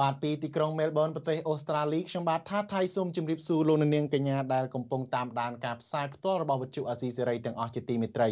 [0.00, 8.28] បាទពីទីក្រុងមែលប៊នប្រទេសអូស្ត្រាលីខ្ញុំបាទថាថៃសូមជម្រាបសួរលោកនាងកញ្ញាដែលកំពុងតាមដានការផ្សាយផ្ទាល់របស់វិទ្យុអាស៊ីសេរីទាំងអស់ជាទីមេត្រី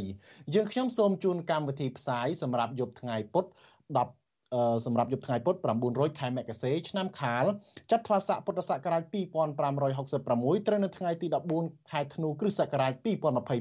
[0.55, 5.57] យើងខ្ញុំសូមជូនកម្មវិធីផ្សាយសម្រាប់យប់ថ្ងៃពុធ10សម្រាប់យប់ថ្ងៃពុធ
[5.89, 7.45] 900ខែមករាឆ្នាំខាល
[7.91, 11.27] ចត្វាស័កពុទ្ធសករាជ2566ត្រូវនៅថ្ងៃទី
[11.59, 12.93] 14ខែធ្នូគ្រិស្តសករាជ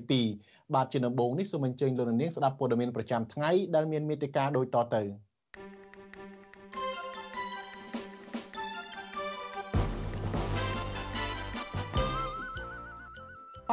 [0.03, 5.04] 2022បាទជាដំបូងនេះសូមអញ្ជើញលោកនាងស្ដាប់ព័ត៌មានប្រចាំថ្ងៃដែលមានមេតិការដូចតទៅ។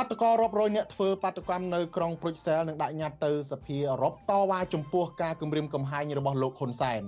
[0.01, 7.03] បាតកោរាប់រយអ្នកធ្វើបាតកម្មនៅក្រុងព្រុចសែលនឹងដាក់ញត្តិទៅសភាអឺរ៉ុបតវ៉ាចំពោះការគម្រាមកំហែងរបស់លោកហ៊ុនសែន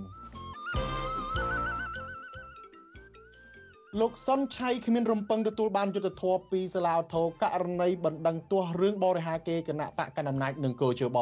[4.01, 11.19] លោកសុនឆៃគ្មានរំពឹងទទួលបានយុត្តិធម៌ពីសាឡាវធោករណីបណ្ដឹងទាស់រឿងបរិហាកេគណៈបកកណ្ដាលអំណាចនិងកោជប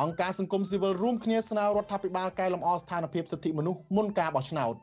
[0.00, 4.74] អង្គការសង្គមស៊ីវិលរួមគ្នាស្នើរដ្ឋាភិបាលកែលម្អស្ថានភាពសិទ្ធិមនុស្សមុនការបោះឆ្នោត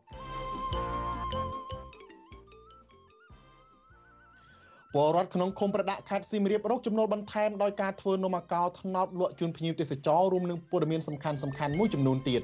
[4.95, 12.41] ពលរដ្ឋក្នុងឃុំប្រដាក់ខេត្តសៀមរាបរកចំណូលបន្ថែមដោយការធ្វើនំអាកោថ្នោតលក់ជូនភ្ញៀវទេសចររួមនឹងព័ត៌មានសំខាន់សំខាន់មួយចំនួនទៀត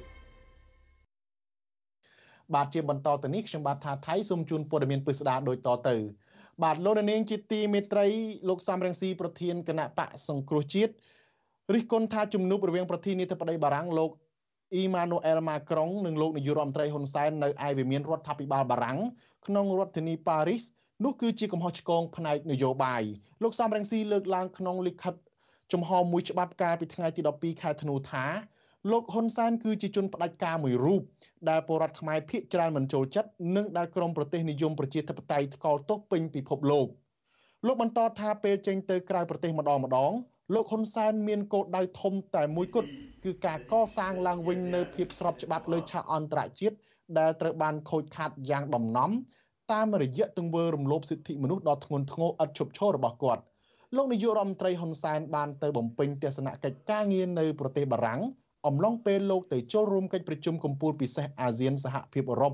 [2.54, 5.96] បាទជាបន្តទៅនេះខ្ញុំបាទថាថៃសូមជូនព័ត៌មានពិស្ដារដូចតទៅ
[6.64, 8.08] បាទលោកនាងជាទីមេត្រី
[8.50, 10.92] លោកសំរងស៊ីប្រធានគណៈបកសង្គ្រោះជាតិ
[11.74, 14.12] រិះគន់ថាជំនួបរវាងប្រធានាធិបតីបារាំងលោក
[14.74, 19.00] អ៊ីម៉ានូអែលម៉ាក្រុងនិងលោកនាយករដ្ឋមន្ត្រីហ៊ុនសែននៅឯវិមានរដ្ឋាភិបាលបារាំង
[19.48, 20.64] ក្នុងរដ្ឋធានីប៉ារីស
[21.04, 23.04] នោះគឺជាកំហុសឆ្គងផ្នែកនយោបាយ
[23.44, 25.16] លោកសំរងស៊ីលើកឡើងក្នុងលិខិត
[25.74, 28.26] ចំហមួយច្បាប់កាលពីថ្ងៃទី12ខែធ្នូថា
[28.92, 31.02] លោកហ៊ុនសែនគឺជាជនផ្ដាច់ការមួយរូប
[31.50, 36.88] ដែលពលរដ្ឋខ្មែរភៀសច្រើនមិនចូលចិត្តនិងដែលក្រមប្រទេសនិយមប្រជាធិបតេយ្យថ្កោលទោសពេញពិភពលោក
[37.66, 40.12] លោកបន្តថាពេលចេញទៅក្រៅប្រទេសម្ដងម្ដង
[40.54, 42.90] លោកហ៊ុនសែនមានគោលដៅធំតែមួយគត់
[43.24, 46.76] គឺការកសាងឡើងវិញនៅភាពស្របច្បាប់លើឆាកអន្តរជាតិ
[47.20, 49.12] ដែលត្រូវបានខូចខាតយ៉ាងដំណំ
[49.74, 53.42] តាមរយៈទង្វើរំលោភសិទ្ធិមនុស្សដ៏ធ្ងន់ធ្ងរឥតឈប់ឈររបស់គាត់
[53.96, 58.22] លោកនាយករដ្ឋមន្ត្រីហ៊ុនសែនបានទៅបំពេញទស្សនកិច្ចការងារនៅប្រទេសបារាំង
[58.68, 62.54] អំឡុងពេលលោកទៅចូលរួមកិច្ចប្រជុំកំពូលពិសេសអាស៊ានសហភាពអឺរ៉ុប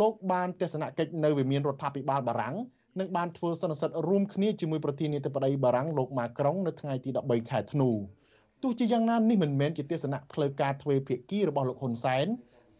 [0.00, 2.56] លោកបានទស្សនកិច្ចនៅវិមានរដ្ឋាភិបាលបារាំង
[3.00, 7.90] និងបានធ្វើសន្និសីទរួមគ្នាជាមួយប្រធានាធិបតីបារាំងលោកម៉ាក្រុងនៅថ្ងៃទី13ខែធ្នូ
[8.62, 12.26] ទោះជាយ៉ាងណានេះមិនមែនជាទស្សនៈផ្លូវការទ្វេភាគីរបស់លោកហ៊ុនសែន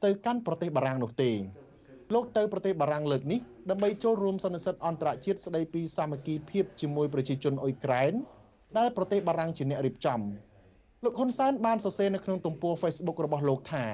[0.04, 1.30] ទៅកាន់ប្រទេសបារាំងនោះទេ
[2.14, 3.40] លោកទៅប្រទេសបារាំងលើកនេះ
[3.70, 8.12] ដើម្បីចូលរួមសន្និសីទអន្តរជាតិស្ដីពីសាមគ្គីភាពជាមួយប្រជាជនអ៊ុយក្រែន
[8.78, 10.20] ដែលប្រទេសបារាំងជាអ្នករៀបចំ
[11.04, 13.84] លោកហ៊ុនសែនបានសរសេរនៅក្នុងទំព័រ Facebook របស់លោកថា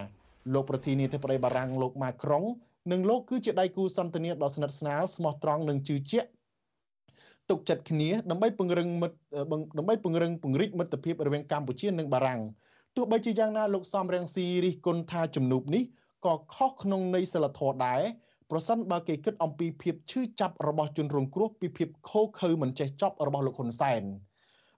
[0.55, 2.45] លោកប្រធានាធិបតីបារាំងលោកម៉ាក្រុង
[2.93, 6.29] និងលោកគឺជាដៃគូសន្តិនិកដ៏ស្និទ្ធស្នាលស្មោះត្រង់និងជឿជាក់
[7.51, 9.19] ទុកចិត្តគ្នាដើម្បីពង្រឹងមិត្ត
[9.79, 12.41] ដើម្បីពង្រឹងពង្រីកមិត្តភាពរវាងកម្ពុជានិងបារាំង
[12.97, 15.83] ទោះបីជាយ៉ាងណាលោកសំរងស៊ីរិះគន់ថាជំនួបនេះ
[16.27, 18.03] ក៏ខុសក្នុងន័យសិលធម៌ដែរ
[18.51, 24.03] ប្រសិនបើគេគិតអំពីភាពឈឺចាប់របស់ជនរងគ្រោះពីភាពខូខើមិនចេះចប់របស់លោកហ៊ុនសែន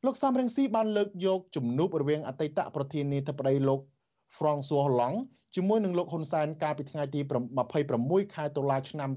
[0.05, 3.81] លោកសំរងស៊ីបានលើកយកជំនួបរវាងអតីតប្រធានាធិបតីលោក
[4.37, 5.21] François Hollande
[5.55, 7.21] ជាមួយនឹងលោកហ៊ុនសែនកាលពីថ្ងៃទី
[7.79, 9.11] 26ខែតុលាឆ្នាំ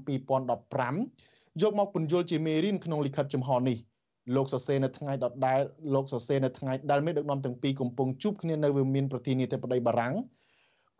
[0.78, 3.78] 2015យកមកពន្យល់ជាមេរៀនក្នុងលិខិតចំហនេះ
[4.36, 5.60] លោកសរសេរនៅថ្ងៃដដែល
[5.94, 10.14] លោកសរសេរនៅថ្ងៃដែលមេដឹកនាំទាំងពីរកំពុងជួបគ្នានៅវិមានប្រធានាធិបតីបារាំង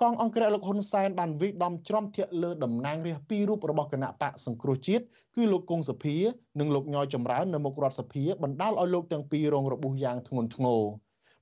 [0.03, 5.05] កងអង្គរៈលោកហ៊ុនសែនបានវិដំច្រំធាក់លើតំណាងរាស្ត្រពីររូបរបស់គណៈបកសង្គ្រោះជាតិ
[5.37, 6.16] គឺលោកគង់សុភា
[6.60, 10.82] និងលោកញយចម្រើននៅមុខរដ្ឋសភាបណ្ដាលឲ្យលោកទាំងពីររងរបួសយ៉ាងធ្ងន់ធ្ងរ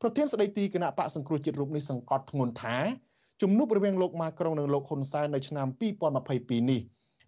[0.00, 2.76] ប្រធានស្ដីទីគណៈបកសង្គ្រោះជាតិរូបនេះសង្កត់ធ្ងន់ថា
[3.42, 5.66] ជំនួបរវាងលោកម៉ាក្រុងនិងលោកហ៊ុនសែននៅឆ្នាំ
[6.18, 6.80] 2022នេះ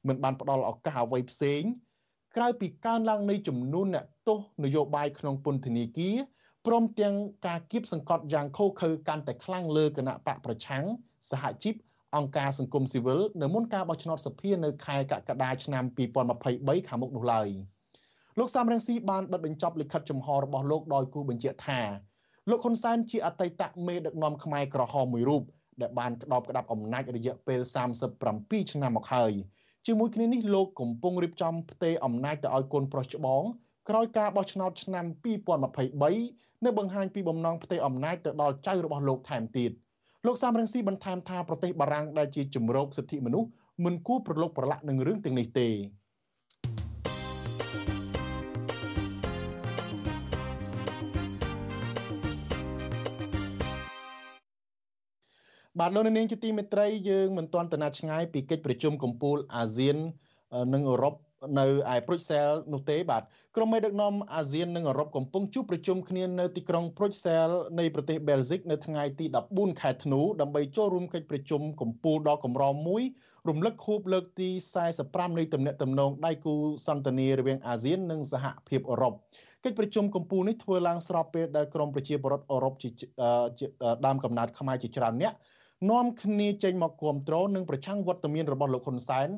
[0.09, 1.63] មិនបានផ្ដល់ឱកាសអ្វីផ្សេង
[2.37, 6.17] ក្រៅពីកើនឡើងនៃចំនួនអ្នកទោសនយោបាយក្នុងពន្ធនាគារ
[6.67, 7.15] ព្រមទាំង
[7.47, 10.85] ការគៀបសង្កត់យ៉ាងខុសខើកាន់តែខ្លាំងលើគណៈបកប្រឆាំង
[11.31, 11.75] សហជីព
[12.17, 15.85] អង្គការសង្គមស៊ីវិលនៅមុនការបោះឆ្នោតសភានៅខែកក្កដាឆ្នាំ
[16.37, 17.49] 2023ខាងមុខនោះឡើយ
[18.39, 21.81] លោកសំរងស៊ីបានបិទបញ្ចប់លិខិតចំហរបស់លោកដោយគូបញ្ជាក់ថា
[22.51, 25.43] លោកហ៊ុនសែនជាអតីតមេដឹកនាំខ្មែរក្រហមមួយរូប
[25.81, 27.61] ដែលបានក្តោបក្តាប់អំណាចរយៈពេល
[28.17, 29.33] 37ឆ្នាំមកហើយ
[29.87, 33.43] ជាមួយគ្នានេះលោកកំពុងរៀបចំផ្ទេរអំណាចទៅឲ្យកូនប្រុសច្បង
[33.89, 35.05] ក្រោយការបោះឆ្នោតឆ្នាំ
[35.85, 39.71] 2023នៅបង្ហាញពីបំណងផ្ទេរអំណាចទៅដល់ចៅរបស់លោកថែមទៀត
[40.27, 43.49] លោកសំរងស៊ីបន្ថែមថាប្រទេសបារាំងដែលជាជំរកសិទ្ធិមនុស្ស
[43.85, 45.69] មិនគួរប្រឡូកប្រឡាក់នឹងរឿងទាំងនេះទេ
[55.81, 59.97] បាទលោកនាងជាទីមេត្រីយើងមិនទាន់ទៅណាឆ្ងាយពីកិច្ចប្រជុំកំពូលអាស៊ាន
[60.75, 61.15] និងអឺរ៉ុប
[61.59, 63.23] នៅឯប្រុចសែលនោះទេបាទ
[63.57, 67.49] ក្រុមមេដឹកនាំអាស៊ាននិងអឺរ៉ុបកំពុងជួបប្រជុំគ្នានៅទីក្រុងប្រុចសែល
[67.79, 73.03] នៃប្រទេសបែលហ្សិកនៅថ្ងៃទី14ខែធ្នូដើម្បីចូលរួមកិច្ចប្រជុំកំពូលដ៏កម្រមួយ
[73.49, 74.49] រំលឹកខួបលើកទី
[74.95, 76.55] 45នៃទំនាក់ទំនងដៃគូ
[76.87, 79.13] សន្តិនិរវាងអាស៊ាននិងសហភាពអឺរ៉ុប
[79.65, 82.89] កិច្ចប្រជុំកំពូលនេះធ្វើឡើងស្របពេលដែលក្រមប្រជាពលរដ្ឋអឺរ៉ុបជា
[84.07, 85.35] ដើមកំណើតខ្មែរជាច្រើនអ្នក
[85.91, 89.29] នាំគ្នាចេញមកគ្រប់គ្រងនិងប្រឆាំងវត្តមានរបស់លោកហ៊ុនសែន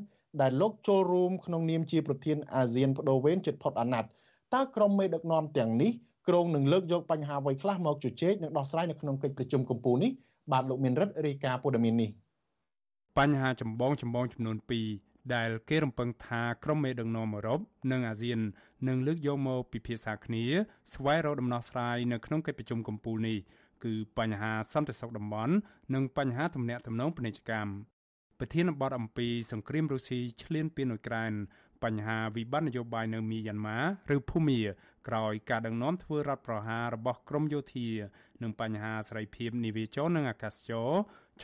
[0.40, 4.10] ដែលលោកចូលរួមក្នុងនាមជាប្រធានអាស៊ានបដូវវេនជិតផុតអាណត្តិ
[4.54, 5.92] តើក្រុមមេដឹកនាំទាំងនេះ
[6.28, 10.10] ក្រុងនឹងលើកយកបញ្ហាអ្វីខ្លះមកជជែកនិងដោះស្រាយនៅក្នុងកិច្ចប្រជុំកំពូលនេះ
[10.52, 12.10] បាទលោកមានរិទ្ធរាយការណ៍ព័ត៌មាននេះ
[13.18, 14.56] បញ្ហាចម្បងចម្បងចំនួន
[14.96, 17.60] 2ដែលគេរំពឹងថាក្រុមមេដឹកនាំអឺរ៉ុប
[17.92, 18.38] និងអាស៊ាន
[18.88, 20.44] នឹងលើកយកមកពិភាក្សាគ្នា
[20.94, 23.38] ស្វែងរកដំណោះស្រាយនៅក្នុងកិច្ចប្រជុំកំពូលនេះ
[23.84, 25.54] គឺបញ្ហាសន្តិសុខតំបន់
[25.94, 27.70] និងបញ្ហាទំនាក់ទំនងពាណិជ្ជកម្ម
[28.40, 31.32] ប្រធានបទអំពីសង្គ្រាមរុស្ស៊ីឈ្លានពានអ៊ុយក្រែន
[31.84, 33.78] បញ្ហាវិបត្តិនយោបាយនៅមីយ៉ាន់ម៉ា
[34.16, 34.60] ឬភូមា
[35.08, 37.88] ក្រោយការដឹកនាំធ្វើរដ្ឋប្រហាររបស់ក្រមយោធា
[38.42, 40.90] និងបញ្ហាសេរីភាពនិវាចរនិងអាកាសចរ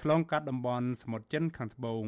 [0.00, 2.04] ឆ្លងកាត់តំបន់សមុទ្រចិនខាងត្បូង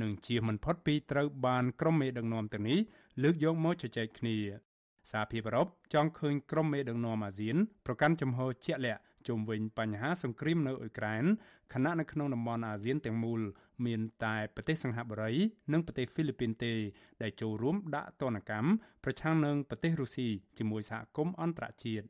[0.00, 2.78] និងជៀសមិនផុតពីត្រូវបានក្រុមមេដឹកនាំទាំងនេះ
[3.22, 4.36] លើកយកមកជជែកគ្នា
[5.12, 7.56] សហភាពអឺរ៉ុបចង់ឃើញក្រុមមេដឹកនាំអាស៊ាន
[7.86, 11.24] ប្រកាន់ជំហរជាក់លាក់ជុំវិញបញ្ហាសង្គ្រាមនៅអ៊ុយក្រែន
[11.72, 13.40] ខណៈនៅក្នុងតំបន់អាស៊ានទាំងមូល
[13.86, 15.32] មានតែប្រទេសសិង្ហបុរី
[15.72, 16.74] និងប្រទេសហ្វីលីពីនទេ
[17.22, 18.70] ដែលចូលរួមដាក់ទណ្ឌកម្ម
[19.04, 20.28] ប្រឆាំងនឹងប្រទេសរុស្ស៊ី
[20.58, 22.06] ជាមួយសហគមន៍អន្តរជាតិ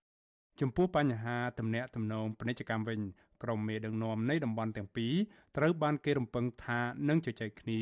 [0.61, 3.01] ចំពោះបញ្ហាទំនាក់ទំនងពាណិជ្ជកម្មវិញ
[3.43, 5.15] ក្រុមមេដឹកនាំនៃតំបន់ទាំងពីរ
[5.57, 7.81] ត្រូវបានគេរំពឹងថានឹងជជែកគ្នា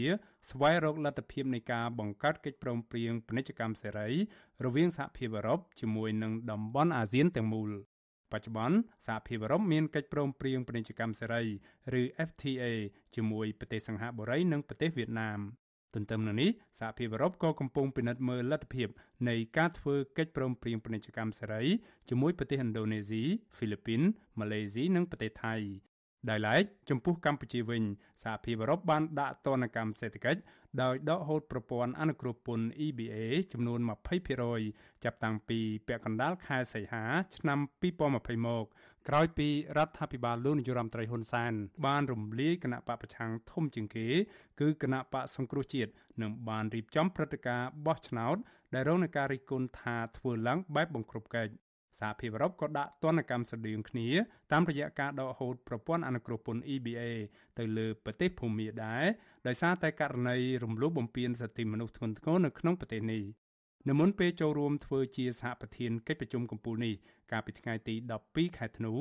[0.51, 4.09] ស្វែងរកលទ្ធភាពនៃការបង្កើតកិច្ចព្រមព្រៀងពាណិជ្ជកម្មសេរី
[4.65, 7.71] រវាងសហភាពអឺរ៉ុបជាមួយនឹងតំបន់អាស៊ានទាំងមូល
[8.33, 8.77] បច្ចុប្បន្ន
[9.07, 11.43] សហភាពអឺរ៉ុបមានកិច្ចព្រមព្រៀងពាណិជ្ជកម្មសេរី
[12.01, 12.65] ឬ FTA
[13.15, 15.41] ជាមួយប្រទេសសិង្ហបុរីនិងប្រទេសវៀតណាម
[15.95, 16.51] ទន្ទឹមនឹងនេះ
[16.81, 18.89] សហភាពអឺរ៉ុបក៏កំពុងពិនិត្យមើលលទ្ធភាព
[19.29, 21.63] នៃការធ្វើកិច្ចព្រមព្រៀងពាណិជ្ជកម្មសេរី
[22.09, 23.23] ជាមួយប្រទេសឥណ្ឌូនេស៊ី
[23.57, 24.01] ហ្វីលីពីន
[24.39, 25.55] ម៉ាឡេស៊ីនិងប្រទេសថៃ
[26.31, 27.83] ដោយឡែកចំពោះកម្ពុជាវិញ
[28.23, 30.41] សហភាពអឺរ៉ុបបានដាក់ទណ្ឌកម្មសេដ្ឋកិច្ច
[30.83, 33.17] ដោយដកហូតប្រព័ន្ធអនុគ្រោះពន្ធ EBA
[33.53, 33.81] ចំនួន
[34.41, 37.05] 20%ចាប់តាំងពីពាក់កណ្ដាលខែសីហា
[37.37, 38.65] ឆ្នាំ2020មក
[39.09, 41.53] ក្រោយពីរដ្ឋាភិបាលលោកនាយរដ្ឋមន្ត្រីហ៊ុនសែន
[41.87, 44.07] បានរំលាយគណៈបកប្រឆាំងធំជាងគេ
[44.61, 45.91] គឺគណៈបកសង្គ្រោះជាតិ
[46.23, 48.37] និងបានរៀបចំព្រឹត្តិការណ៍បោះឆ្នោត
[48.75, 51.53] ដែលរងនឹងការរិះគន់ថាធ្វើឡើងបែបបង្ក្រប់កិច្ច
[52.01, 54.09] សហភាពអឺរ៉ុបក៏ដាក់ទណ្ឌកម្មស្តៀងគ្នា
[54.53, 57.03] តាមរយៈការដកហូតប្រព័ន្ធអនុគ្រោះពន្ធ EBA
[57.59, 59.05] ទៅលើប្រទេសភូមាដែរ
[59.47, 63.23] ដោយសារតែករណីរំលោភបំពានសិទ្ធិមនុស្សធ្ងន់ធ្ងរនៅក្នុងប្រទេសនេះ
[63.89, 66.95] នៅមុនពេលចូលរួមធ្វើជាសហប្រធានកិច្ចប្រជុំកំពូលនេះ
[67.33, 67.95] កាលពីថ្ងៃទី
[68.27, 68.93] 12ខែធ្នូ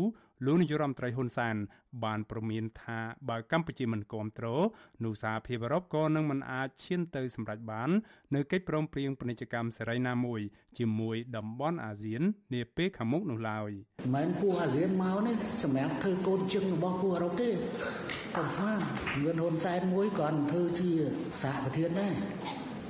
[0.45, 1.55] លោកនាយរដ្ឋមន្ត្រីហ៊ុនសែន
[2.03, 2.99] បានប្រមានថា
[3.29, 4.61] បើកម្ពុជាមិនគ្រប់គ្រង
[5.05, 7.89] នោះសហភាពអឺរ៉ុបក៏នឹងមិនអាចឈានទៅសម្រេចបាន
[8.35, 10.41] នៅកិច្ចព្រមព្រៀងពាណិជ្ជកម្មសេរីណាមួយ
[10.77, 12.21] ជាមួយតំបន់អាស៊ាន
[12.53, 13.71] នាពេលខាងមុខនោះឡើយ
[14.15, 17.49] មិនពួកអាស៊ានមកនេះសម្រាប់ធ្វើកូនជឹងរបស់ពួកអឺរ៉ុបទេ
[18.35, 18.79] កុំស្មាន
[19.23, 20.91] មានហ៊ុនសែនមួយគាត់ធ្វើជា
[21.41, 22.13] សហប្រធានដែរ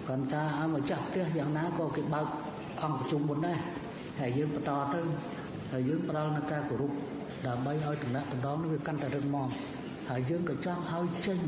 [0.08, 2.28] គាត់ថាឲ្យមកចាស់ផ្ទះយ៉ាងណាក៏គេបើក
[2.84, 3.60] អង្គប្រជុំមុនដែរ
[4.20, 5.02] ហើយយើងបន្តទៅ
[5.72, 6.92] ហើយយើងផ្ដល់នូវការគោរព
[7.48, 9.48] ដើម្បីឲ្យតំណែងតំណងនេះវាកាន់តែរឹងមាំ
[10.10, 11.40] ហើយយើងក៏ចង់ឲ្យចេញ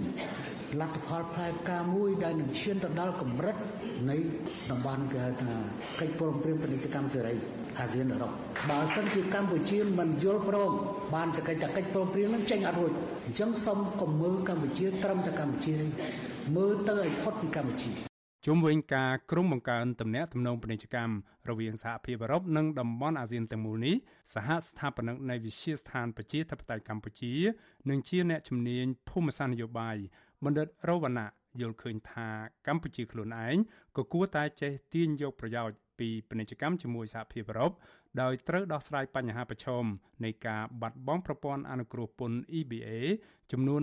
[0.81, 3.55] លទ្ធផលផ្លែផ្កាមួយដែលនឹងឈានទៅដល់កម្រិត
[4.09, 4.17] នៃ
[4.71, 5.53] តំបន់គេហៅថា
[5.99, 7.35] កិច្ចព្រមព្រៀងពាណិជ្ជកម្មសេរី
[7.79, 8.31] អាស៊ានអឺរ៉ុប
[8.69, 10.71] បើសិនជាកម្ពុជាមិនយល់ព្រម
[11.15, 12.91] បានសកិច្ចកិច្ចព្រមព្រៀងនឹងចេញអត់រួច
[13.25, 15.75] អញ្ចឹងសូមកុំមើលកម្ពុជាត្រឹមតែកម្ពុជា
[16.55, 21.15] មើលទៅឲ្យផុតពីកម្ពុជា ជុំវិញការក្រុមបង្កើនទំនាក់ទំនងពាណិជ្ជកម្ម
[21.49, 23.95] រវាងសហភាពអឺរ៉ុបនិងតំបន់អាស៊ានទាំងមូលនេះ
[24.33, 27.33] សហស្ថាបនិកនៃវិទ្យាស្ថានប្រជាធិបតេយ្យកម្ពុជា
[27.89, 29.97] និងជាអ្នកជំនាញភូមិសាស្ត្រនយោបាយ
[30.43, 31.29] បណ្ឌិតរវណ្ណៈ
[31.61, 32.29] យល់ឃើញថា
[32.67, 33.55] កម្ពុជាខ្លួនឯង
[33.97, 37.71] ក៏គួរតែចេះទាញយកប្រយោជន៍ពីពាណិជ្ជកម្មជាមួយសហភាពអឺរ៉ុប
[38.21, 39.83] ដោយត្រូវដោះស្រាយបញ្ហាប្រឈម
[40.23, 42.89] នៃការបាត់បង់ប្រព័ន្ធអនុគ្រោះពន្ធ EBA
[43.51, 43.81] ចំនួន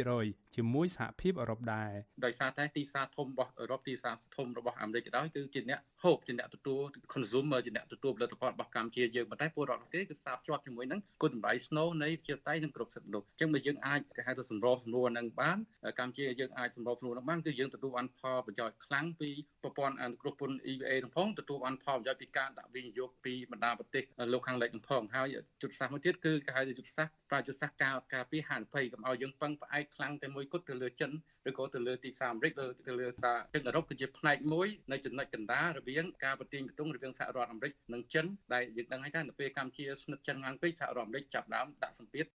[0.00, 1.90] 20%ជាមួយសហភាពអឺរ៉ុបដែរ
[2.24, 6.80] ដោយសារតែទីផ្សារធំរបស់អឺរ៉ុបទីផ្សារធំរបស់អាមេរិកក៏ដោយគឺជាអ្នកហូបជាអ្នកទទួល
[7.14, 15.58] consumer ជាអ្នកទទួលផលិតផលរបស់កម្ពុជាយើងប៉ុន្តែពលរដ្ឋគេគឺផ្សារភ្ជាប់ជាមួយនឹងគុណតម្លៃស្នូលនៃជាតៃនិងគ្រប់សិទ្ធិមនុស្សអញ្ចឹងបើយើងអាចគេហៅថាសម្របសម្រួលនឹងបាន
[16.00, 19.30] កម្ពុជាយើងអាចសម្របសម្រួលនឹងបានគឺយើងទទួលបានផលប្រយោជន៍ខ្លាំងពី
[19.62, 24.02] ប្រព័ន្ធអនុគ្រោះពន្ធ EBA នឹងផងទទួលបានផលប្រយោជន៍ពីការដាក់វិនិយោគពីបណ្ដាប្រទេស
[24.32, 31.10] លោកខាងលិចនឹងផងហើយយុទ្ធសាស្ត្រមួយទៀតគឺគេហៅថាយុទ្ធសាស្ត្រប្រាយុទ្ធសាស្ត្រការការពារហានិភ័យកុំឲ្យយើងពឹងផ្អែកខ្លាំងតែមួយគត់ទៅលើចិន
[31.48, 42.26] ឬក៏ទៅលើទីផ្សារអាមេរិកឬទៅលើសារទឹកអឺរ៉ុបគឺជាផ្នែកមួយនៃចំណុចកណ្ដាលរវាងការប្រទាញបន្ទង់រវាងសហរដ្ឋអាមេរិកនិងចិនដែលយើងដឹងហើយថានៅពេលកម្ពុជាស្និទ្ធចិនខ្លាំងពេកសហរដ្ឋអាមេរិកចាប់ដើមដាក់សម្ពាធ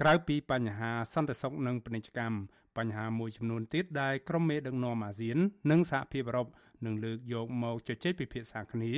[0.00, 2.38] ក្រៅពីបញ្ហាសន្តិសុខនិងពាណិជ្ជកម្ម
[2.78, 5.38] បញ្ហាមួយចំនួនទៀតដែលក្រុមមេដឹកនាំអាស៊ាន
[5.70, 6.48] និងសហភាពអឺរ៉ុប
[6.86, 8.92] នឹងលើកយកមកជជែកពិភាក្សាគ្នា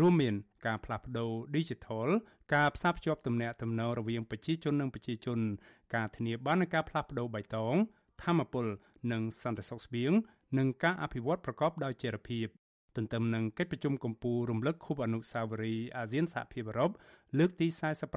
[0.00, 0.34] រួមមាន
[0.66, 2.08] ការផ្លាស់ប្តូរ Digital
[2.54, 5.38] ការផ្សារភ្ជាប់ទំនាក់ទំនងរវាងប្រជាជននិងប្រជាជន
[5.94, 7.74] ការធានាបាននូវការផ្លាស់ប្តូរបៃតង
[8.22, 8.66] ធម្មពល
[9.12, 10.12] និងសន្តិសុខស្បៀង
[10.58, 12.46] និងការអភិវឌ្ឍប្រកបដោយចីរភាព
[12.96, 16.90] ទន្ទឹមនឹងកិច្ចប្រជុំកំពូលរំលឹកខួបអនុស្សាវរីយ៍អាស៊ានសហភាពអឺរ៉ុប
[17.38, 17.66] លើកទី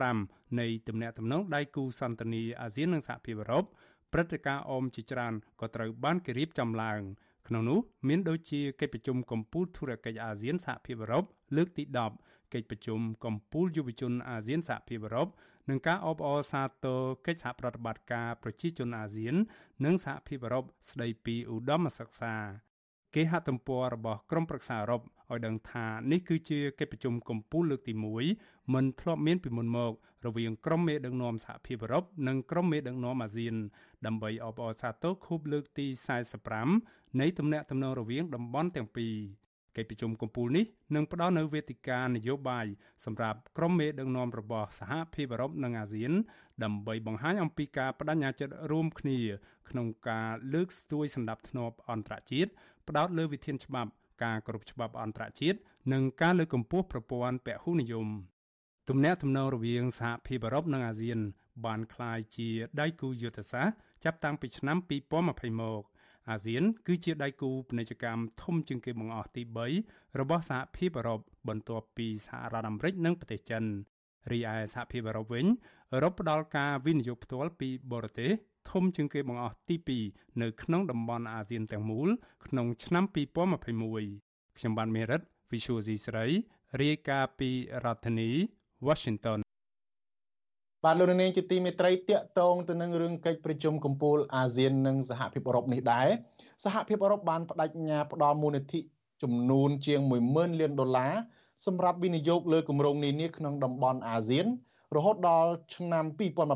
[0.04, 3.66] 45នៃទំនាក់ទំនងដៃគូសន្តិនិកអាស៊ាននិងសហភាពអឺរ៉ុប
[4.14, 7.02] ព្រឹត្តិការណ៍អមជាច្រើនក៏ត្រូវបានគេរៀបចំឡើង
[7.48, 11.24] ក្នុងនោះមានដូចជាកិច្ចប្រជុំកំពូលធុរកិច្ចអាស៊ានសហភាពអឺរ៉ុប
[11.56, 11.84] លើកទី
[12.20, 15.28] 10កិច្ចប្រជុំកំពូលយុវជនអាស៊ានសហភាពអឺរ៉ុប
[15.70, 19.36] និងការអបអរសាទរកិច្ចសហប្រតិបត្តិការប្រជាជនអាស៊ាន
[19.86, 22.34] និងសហភាពអឺរ៉ុបស្ដីពីឧត្តមសិក្សា
[23.16, 27.94] គេហទំព័ររបស់ក្រមប្រឹក្សាអឺរ៉ុបឲ្យដឹងថានេះគឺជាកិច្ចប្រជុំកំពូលលើកទី
[28.34, 29.94] 1មិនធ្លាប់មានពីមុនមក
[30.26, 33.56] រវាងក្រុមមេដឹកនាំសហភាពអឺរ៉ុបនិងក្រុមមេដឹកនាំអាស៊ាន
[34.06, 35.86] ដើម្បីអបអរសាទរខួបលើកទី
[36.52, 39.16] 45 នៃទំនាក់ទំនងរវាងតំបន់ទាំងពីរ
[39.78, 42.66] កិច្ចប្រជុំកំពូលនេះនឹងផ្ដល់នូវវេទិកានយោបាយ
[43.06, 46.12] សម្រាប់ក្រុមមេដឹកនាំរបស់សហភាពអឺរ៉ុបនិងអាស៊ាន
[46.64, 49.20] ដើម្បីបង្ហាញអំពីការបដិញ្ញាចិត្តរួមគ្នា
[49.70, 52.52] ក្នុងការលើកស្ទួយសន្តិភាពអន្តរជាតិ
[52.88, 53.92] ផ្ដោតលើវិធានច្បាប់
[54.24, 55.58] ការគោរពច្បាប់អន្តរជាតិ
[55.94, 58.08] និងការលើកកម្ពស់ប្រព័ន្ធពហុនិយម
[58.90, 61.20] ទំនាក់ទំនងរវាងសហភាពអឺរ៉ុបនិងអាស៊ាន
[61.66, 62.50] បានក្លាយជា
[62.82, 64.78] ដៃគូយុទ្ធសាស្ត្រចាប់តាំងពីឆ្នាំ
[65.20, 65.84] 2020មក
[66.30, 69.44] អាស៊ាន គឺជាដៃគូពាណិជ្ជកម្មធំជាងគេបង្អស់ទី
[69.82, 73.64] 3របស់សហភាពអឺរ៉ុបបន្ទាប់ពីសហរដ្ឋអាមេរិកនិងប្រទេសចិន
[74.32, 75.46] រីឯសហភាពអឺរ៉ុបវិញ
[75.94, 78.32] អឺរ៉ុបផ្ដល់ការវិនិយោគផ្ទាល់ពីបរទេស
[78.72, 79.76] ធំជាងគេបង្អស់ទី
[80.10, 82.10] 2នៅក្នុងតំបន់អាស៊ានទាំងមូល
[82.46, 86.26] ក្នុងឆ្នាំ2021ខ្ញុំបានមេរិត Visual C ស្រី
[86.82, 87.50] រាយការណ៍ពី
[87.86, 88.30] រដ្ឋធានី
[88.88, 89.40] Washington
[90.90, 96.08] បាទលោកនាងជាទីមេត្រីតកតងទៅនឹងរឿងកិច្ចប្រជុំកំពូលអាស៊ាននិងសហភាពអឺរ៉ុបនេះដែរ
[96.64, 98.80] សហភាពអឺរ៉ុបបានបដិញ្ញាផ្ដល់មូលនិធិ
[99.24, 100.00] ចំនួនជាង
[100.32, 101.14] 10000លានដុល្លារ
[101.66, 104.46] សម្រាប់វិនិយោគលើគម្រោងនានាក្នុងតំបន់អាស៊ាន
[104.96, 106.06] រហូតដល់ឆ្នាំ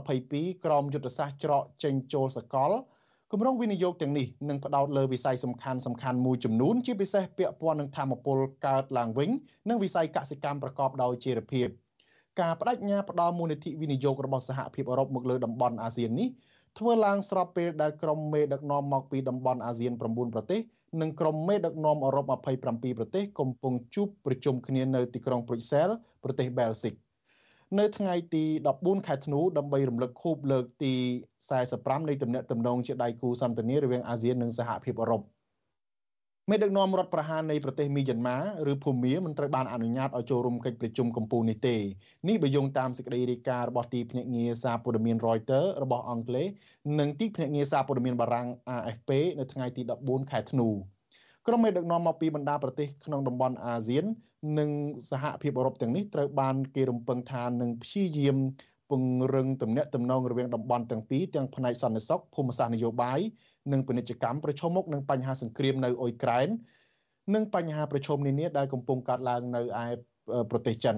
[0.08, 2.72] 2022ក្រោមយុទ្ធសាស្ត្រច្រកចេញចូលសកល
[3.32, 9.30] គម្រោងវិនិយោគទាំងនេះនឹងផ្ដោតលើវិស័យសំខាន់សំខាន់មួយចំនួនជាពិសេសពាក់ព័ន្ធនឹងធម្មពលកើតឡើងវិញ
[9.70, 11.70] និងវិស័យកសិកម្មប្រកបដោយចីរភាព
[12.40, 16.30] ការបដិញ្ញាផ្ដល់មូលនិធិវិនិយោគរបស់សហភាពអឺរ៉ុបមកលើតំបន់អាស៊ាននេះ
[16.80, 20.60] ធ្វើឡើងស្របពេលដែលក្រុមមេដឹកនាំមកពីតំបន់អាស៊ាន9ប្រទេស
[21.02, 22.26] និងក្រុមមេដឹកនាំអឺរ៉ុប
[22.66, 25.90] 27ប្រទេសកំពុងជួបប្រជុំគ្នានៅទីក្រុងព្រុយសែល
[26.24, 26.94] ប្រទេសបែលហ្សិក
[27.80, 28.44] នៅថ្ងៃទី
[28.76, 30.94] 14ខែធ្នូដើម្បីរំលឹកខួបលើកទី
[31.52, 35.22] 45នៃទំនាក់ទំនងជាដៃគូសន្តិនិករវាងអាស៊ាននិងសហភាពអឺរ៉ុប
[36.50, 38.38] មេដឹកនាំរដ្ឋប្រហារនៃប្រទេសមីយ៉ាន់ម៉ា
[38.72, 41.78] ឬភូមាមិនត្រូវបានអនុញ្ញាតឲ្យចូលរួមកិច្ចប្រជុំកំពូលនេះទេ
[42.28, 46.48] នេះបើយោងតាមសេចក្តីរាយការណ៍របស់ទីភ្នាក់ងារសារព័ត៌មាន Reuters របស់អង់គ្លេស
[47.00, 50.68] និងទីភ្នាក់ងារសារព័ត៌មានបារាំង AFP នៅថ្ងៃទី14ខែធ្នូ
[51.48, 54.06] ក្រុមមេដឹកនាំមកពីបណ្ដាប្រទេសក្នុងតំបន់អាស៊ាន
[54.60, 54.70] និង
[55.10, 58.38] សហភាពអឺរ៉ុបទាំងនេះត្រូវបានគេរំពឹងថានឹងព្យាយាម
[58.92, 63.20] ពង្រឹងទំនាក់ទំនងរវាងតំបន់ទាំងពីរទាំងផ្នែកសន្តិសុខភូមិសាស្ត្រនយោបាយ
[63.72, 66.48] និងពាណិជ្ជកម្មប្រឈមមុខនឹងបញ្ហាសង្គ្រាមនៅអ៊ុយក្រែន
[67.36, 69.86] និងបញ្ហាប្រឈមនានាដែលកំពុងកើតឡើងនៅឯ
[70.52, 70.96] ប្រទេសចិន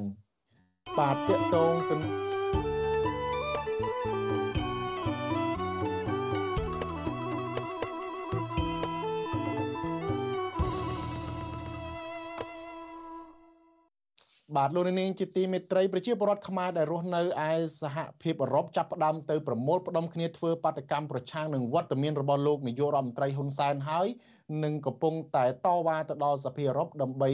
[0.97, 2.42] បាទតកតងទៅ
[14.57, 24.07] បាទលោកនាងជាទីមេត្រីប្រជាពលរដ្ឋខ្មែរដែលរស់នៅឯសហភាពអឺរ៉ុបចាប់ផ្ដើមទៅប្រមូលផ្ដុំគ្នាធ្វើបាតកម្មប្រឆាំងនឹងវត្តមានរបស់លោកនាយករដ្ឋមន្ត្រីហ៊ុនសែនហើយ
[24.63, 27.31] នឹងកំពុងតែតវ៉ាទៅដល់សភាអឺរ៉ុបដើម្បី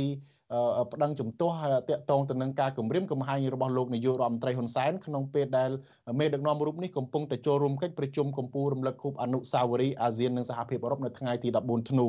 [0.92, 1.56] ប្តឹងជំទាស់
[1.90, 5.72] តាក់ទងទៅនឹងការគម្រាមកំហែងរបស់លោកនាយករដ្ឋមន្ត្រីហ៊ុនសែនក្នុងពេលដែល
[6.20, 12.08] មេដឹកនាំរូបនេះកំពុងតែចូលរួមកិច្ចប្រជុំកម្ពុជារំលឹកខួបអនុស្សាវរីយ៍អាស៊ាននិងសហភាពអឺរ៉ុបនៅថ្ងៃទី14ធ្នូ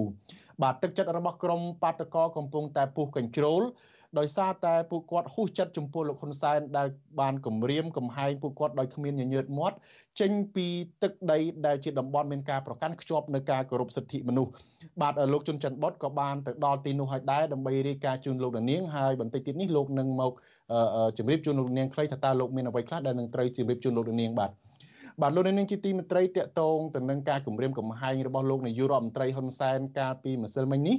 [0.63, 3.63] បាទទឹកចិត្តរបស់ក្រមបាតកោកំពុងតែពុះកញ្ជ្រោល
[4.19, 6.89] ដោយសារតែពួកគាត់ហ៊ុសចិត្តចំពោះលោកហ៊ុនសែនដែល
[7.21, 9.77] បានគម្រាមកំហែងពួកគាត់ដោយគ្មានញញើតមាត់
[10.21, 10.67] ចេញពី
[11.03, 14.53] ទឹកដីដែលជាតំបន់មានការប្រកាន់ខ្ជាប់នៅការគោរពសិទ្ធិមនុស្ស
[15.01, 20.33] បាទលោកជុនច័ន្ទបុតក៏បានទៅដល់ទីនោះហើយដែរដើម្បីរាយការណ៍ជូនលោកនាងហើយបន្តិចទៀតនេះលោកនឹងមក
[21.19, 24.51] ជម្រាបជូនលោកនាងខ្លីថាតើលោកមានអ្វីខ្លះដែលនឹងត្រូវជម្រាបជូនលោកនាងបាទ
[25.23, 30.97] បាទលោកនាងជាទីមេត្រីតកតងទៅនឹងការគម្រាមកំហែងរបស់លោកនាយករដ្ឋមន្ត្រីហ៊ុនសែនកាលពីម្សិលមិញនេះ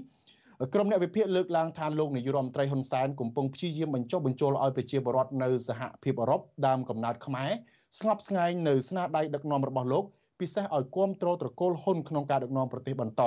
[0.74, 7.51] ក្រុមអ្នកវិភាគលើកឡើងថាលោកនាយរដ្ឋមន្ត្រីហ៊ុនសែនកំពុងព្យាយាមបញ្ចុះបញ្ចូលឲ្យប្រជាពលរដ្ឋនៅសហភាពអឺរ៉ុបដើមកំណើតខ្មែរ
[8.00, 10.03] ស្ងប់ស្ងាយនៅស្នាដៃដឹកនាំរបស់លោក
[10.41, 13.24] ពិសេសឲ្យគ្រប់គ្រងត្រកូលហ៊ុនក្នុងការដឹកនាំប្រទេសបន្ត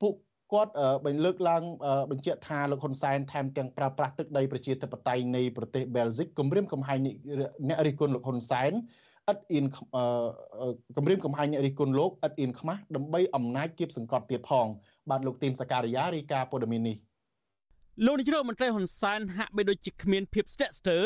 [0.00, 0.14] ពួក
[0.52, 0.72] គាត់
[1.06, 1.62] បញ្លើកឡើង
[2.10, 6.98] បញ្ជាក់ថាលោកហ៊ុនសែនថែមទាំងប្រើប្រាស់ទឹកដីប្រជាធិបតេយ្យនៃប្រទេសបែលហ្សិកគម្រាមកំហែង
[7.68, 8.72] អ្នករិះគន់លោកហ៊ុនសែន
[9.32, 9.64] ឥតអៀន
[10.96, 14.66] គម្រាមកំហែងអ្នករិះគន់លោកឥតអៀនខ្មាស់ដើម្បីអំណាចគៀបសង្កត់ទៀតផង
[15.10, 16.96] បាទលោកទីនសការីយ៉ារាយការណ៍ព័ត៌មាននេះ
[18.04, 21.04] លោកនាយករដ្ឋមន្ត្រីហ៊ុនសែនហាក់បីដូចជាគ្មានភាពស្ទាក់ស្ទើរ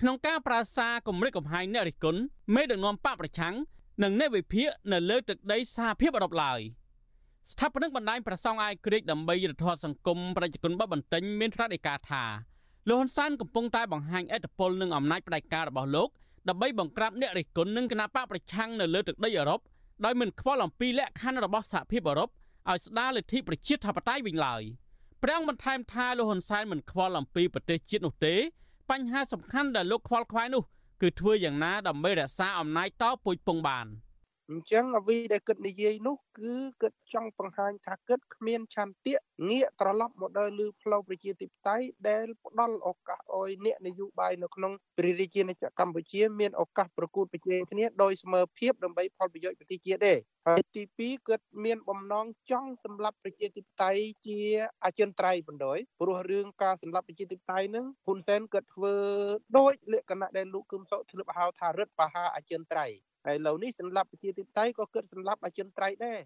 [0.00, 2.20] ក្នុងការប្រាសាគម្រិតកំហែងអ្នករិះគន់
[2.54, 3.54] មេដឹកនាំបកប្រឆាំង
[4.02, 6.60] និងអ្នកវិភាគនៅលើទឹកដីសហភាពអឺរ៉ុបឡើយ
[7.52, 12.24] ស្ថាបនិកបណ្ដាញប្រសងអាយក្រិកដើម្បីយុទ្ធធម៌សង្គមប្រជាជនបបបន្ទិញមានត្រាដីកាថា
[12.88, 16.08] លោកហ៊ុនសែនកំពុងតែបង្ហាញឥទ្ធិពលនិងអំណាចផ្ដាច់ការរបស់លោក
[16.48, 19.60] ដើម្បីបង្ក្រាបអ្នករិះគន់និងគណៈបកប្រឆាំងនៅលើទឹកដីអឺរ៉ុប
[20.04, 22.28] ដោយមិនខ្វល់អំពីលក្ខខណ្ឌរបស់សហភាពអឺរ៉ុប
[22.70, 24.62] ឲ្យស្ដារលទ្ធិប្រជាធិបតេយ្យវិញឡើយ
[25.22, 28.34] ព្រះអង្គបន្ថែមថាលោកហ៊ុនសែនមិនខ្វល់អំពីប្រទេសជាតិនោះទេ
[28.90, 30.62] បញ្ហាសំខាន់ដែលលោកខ្វល់ខ្វាយនោះ
[31.02, 33.86] គឺធ្វើយ៉ាងណាដើម្បីរក្សាអំណាចតពុយពងបាន។
[34.50, 39.18] អញ្ចឹងអ្វីដែលគិតនិយាយនោះគឺគិតចង់បង្ហាញថាគិតគ្មានឆន្ទៈ
[39.50, 50.14] ងាកត្រឡប់មកដល់លើផ្លូវប្រជាធិបតេយ្យដែលផ្ដល់ឱកាសឲ្យអ្នកនយោបាយនៅក្នុងព្រះរាជាណាចក្រកម្ពុជាមានឱកាសប្រកួតប្រជែងគ្នាដោយស្មើភាពដើម្បីផលប្រយោជន៍ប្រទេសជាតិទេ
[50.46, 54.40] ហើយទី2គាត់មានបំណងចង់សម្លាប់ប្រជាធិបតេយ្យជា
[54.84, 58.94] អចិន្ត្រៃយ៍បណ្ដោយព្រោះរឿងការសម្លាប់ប្រជាធិបតេយ្យនឹងហ៊ុនសែនគាត់ធ្វើ
[59.58, 66.18] ដោយលក្ខណៈដែលលោកគឹមសុខធ្លាប់ហៅថារដ្ឋបហាអចិន្ត្រៃយ៍ ហើយឥឡូវនេះសម្រាប់ប្រជាធិបតេយ្យក៏គិតសម្រាប់អចិន្ត្រៃយ៍ដែរ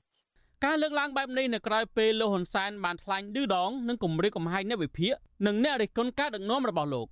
[0.64, 5.12] ការលើកឡើងបែបនេះនៅក្រៅពេលលោកហ៊ុនសែនបានថ្លែងឌឺដងនិងគម្រាមកំហែងអ្នកវិភាគ
[5.46, 7.06] និងអ្នករិះគន់ការដឹកនាំរបស់លោក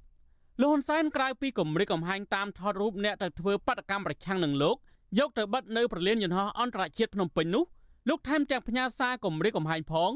[0.61, 4.76] លោកហ៊ុនសែនក្រៅពីគម្រាមកំហែងតាមថតរូបអ្នកទៅធ្វើបដកម្មប្រឆាំងនឹងលោក
[5.18, 7.64] យកទៅបិទនៅប្រលានយន្តហោះអន្តរជាតិភ្នំពេញនោះ
[8.09, 10.11] លោកថែមទាំងផ្ញើសារគម្រាមកំហែងផង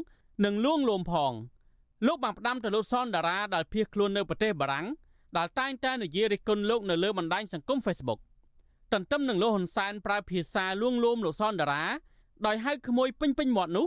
[0.45, 1.33] និងលួងលោមផង
[2.07, 4.87] លោកបានផ្ដាំទៅលោកសនតារាដែលភៀសខ្លួននៅប្រទេសបារាំង
[5.37, 8.21] ដែលតែងតែនិយាយរិះគន់លោកនៅលើបណ្ដាញសង្គម Facebook
[8.93, 11.85] ទន្ទឹមនឹងលោកហ៊ុនសែនប្រើភាសាលួងលោមលោកសនតារា
[12.47, 13.87] ដោយហៅក្មួយពេញពេញមាត់នោះ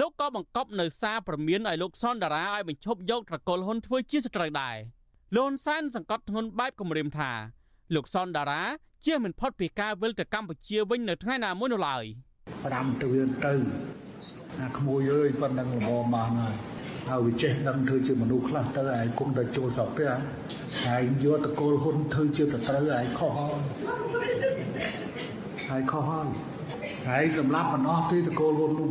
[0.00, 4.76] លោកក៏បង្កប់នៅសារព្រមានឲ្យលោកសនតារាឲ្យបញ្ឈប់យកត្រកូលហ៊ុនធ្វើជាសត្រូវដែរ
[5.36, 7.30] លោកហ៊ុនសែនសង្កត់ធ្ងន់បែបគម្រាមថា
[7.94, 8.62] លោកសនតារា
[9.04, 12.04] ជៀសមិនផុតពីការវិលទៅកម្ពុជាវិញនៅថ្ងៃណាមួយនោះឡើយ
[12.52, 13.54] 5ទៅវាទៅ
[14.60, 16.56] អាក្មួយអើយប៉ុណ្ណឹងល្មមមកហើយ
[17.08, 20.04] ហើយវាចេះដឹងធ្វើជាមនុស្សខ្លះទៅឯងគុំតែចូលស្រុកទេ
[20.86, 23.54] ហើយយកតកូលហ៊ុនធ្វើជាសត្រូវឯងខុសហើយ
[25.68, 26.26] ហើយខុសហើយ
[27.08, 28.90] ហើយសម្រាប់មិនអស់ទេតកូលហ៊ុននោះ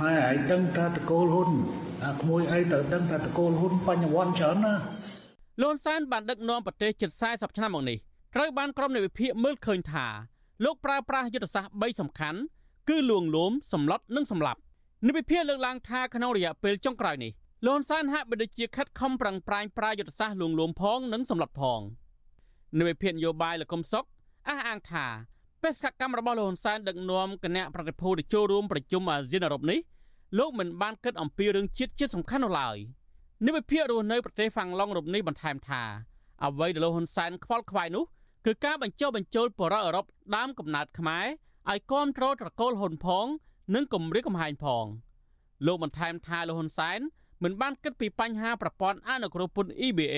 [0.00, 1.50] ហើយឯងដឹងថាតកូលហ៊ុន
[2.04, 4.74] អាក្មួយអីទៅដឹងថាតកូលហ៊ុនបញ្ញវន្តច្រើនណា
[5.62, 7.98] លន់សានបានដឹកនាំប្រទេសជិត40ឆ្នាំមកនេះ
[8.34, 10.06] ត្រូវបានក្រុមនៃវិភាគមើលឃើញថា
[10.64, 12.38] លោកប្រើប្រាស់យុទ្ធសាស្ត្រ3សំខាន់
[12.88, 14.60] គឺលួងលោមសម្លុតនិងសម្លាប់
[15.06, 17.32] និវិភាលើកឡើងថាក្នុងរយៈពេលចុងក្រោយនេះ
[17.66, 21.80] លន់សានហាក់បីដូចជាខិតខំប្រឹងប្រែងប្រើយុទ្ធសាស្ត្រលួងលោមផងនិងសម្លុតផង
[22.78, 24.04] និវិភានយោបាយលកុំសុក
[24.48, 25.06] អះអាងថា
[25.62, 29.78] បេសកកម្មរបស់លោកហ៊ុនសែនដឹកនាំគណៈប្រតិភូទៅចូលរួមប្រជុំអាស៊ានអឺរ៉ុបនេះ
[30.38, 32.76] លោកមិនបានគិតអំពីរឿងជាតិជាសំខាន់នោះឡើយ
[33.46, 35.82] និវិភាករស់នៅប្រទេសហ្វាំងឡុងរូបនេះបន្ថែមថា
[36.44, 38.04] អ្វីដែលលោកហ៊ុនសែនខ្វល់ខ្វាយនោះ
[38.46, 41.26] គឺការបញ្ចុះបញ្ចូលបរិបទអឺរ៉ុបដើមកំណើតខ្មែរ
[41.70, 43.26] ឲ្យគ្រប់គ្រងត្រកូលហ៊ុនផង
[43.74, 44.86] និងគម្រាមកំហែងផង
[45.66, 47.00] លោកបន្ថែមថាលោកហ៊ុនសែន
[47.42, 50.16] មិនបានគិតពីបញ្ហាប្រព័ន្ធអនុគ្រោះពន្ធ EBA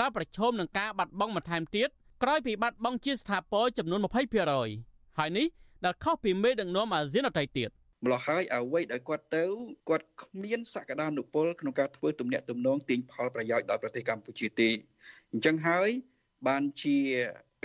[0.00, 1.88] ដែលប្រឈមនឹងការបាត់បង់បន្ថែមទៀត
[2.22, 5.46] ក្រោយពីបាត់បង់ជាស្ថាពរចំនួន20%ហើយនេះ
[5.84, 7.70] ដែលខុសពីមេដឹកនាំអាស៊ានអតីតទៀត
[8.04, 9.44] ម្ល៉េះហើយអ្វីដែលគាត់ទៅ
[9.88, 14.70] គាត់គ្មានសក្តានុពលក្នុងការធ្វើទំនាក់ទំនងទាញផលប្រយោជន៍ដល់ប្រទេសកម្ពុជាទេ
[15.32, 15.88] អញ្ចឹងហើយ
[16.48, 16.96] បានជា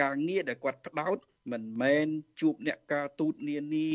[0.01, 1.17] ការងារដែលគាត់ផ្ដោត
[1.51, 2.07] មិនមែន
[2.41, 3.91] ជួបអ្នកការទូតនានា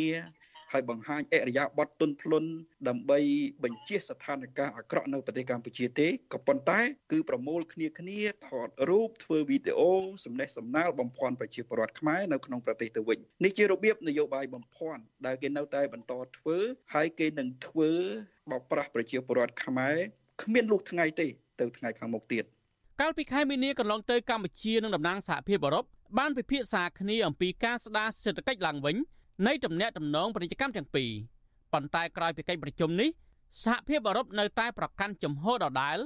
[0.72, 2.44] ហើយបង្ហាញអរិយាប័ត្រទុនភ្លុន
[2.88, 3.18] ដើម្បី
[3.64, 6.80] បញ្ជាស្ថានភាពអាក្រក់នៅប្រទេសកម្ពុជាទេក៏ប៉ុន្តែ
[7.12, 9.92] គឺប្រមូលគ្នាគ្នាថតរូបធ្វើវីដេអូ
[10.24, 16.56] សំណេះសំណាលបំភាន់ប្រជាពលរដ្ឋខ្មែរនៅក្នុងប្រទេសទៅវិញនេះជារបៀបនយោបាយបំភាន់ដែលគេនៅតែបន្តធ្វើ
[16.94, 17.90] ហើយគេនឹងធ្វើ
[18.50, 19.96] បោកប្រាស់ប្រជាពលរដ្ឋខ្មែរ
[20.42, 21.26] គ្មានលុះថ្ងៃទេ
[21.60, 22.44] ទៅថ្ងៃខាងមុខទៀត
[23.00, 25.84] កាលពីខែមីនាកន្លងទៅកម្ពុជានិងតំណាងសហភាពអឺរ៉ុប
[26.18, 28.96] បានពិភាក្សាគ្នាអំពីការស្ដារសេដ្ឋកិច្ចឡើងវិញ
[29.44, 31.10] នៃទំនាក់ទំនងពាណិជ្ជកម្មទាំងពីរ
[31.72, 33.08] ប៉ុន្តែក្រោយពីកិច្ចប្រជុំនេះ
[33.64, 35.98] សហភាពអឺរ៉ុបនៅតែប្រកាន់ជំហរដដែល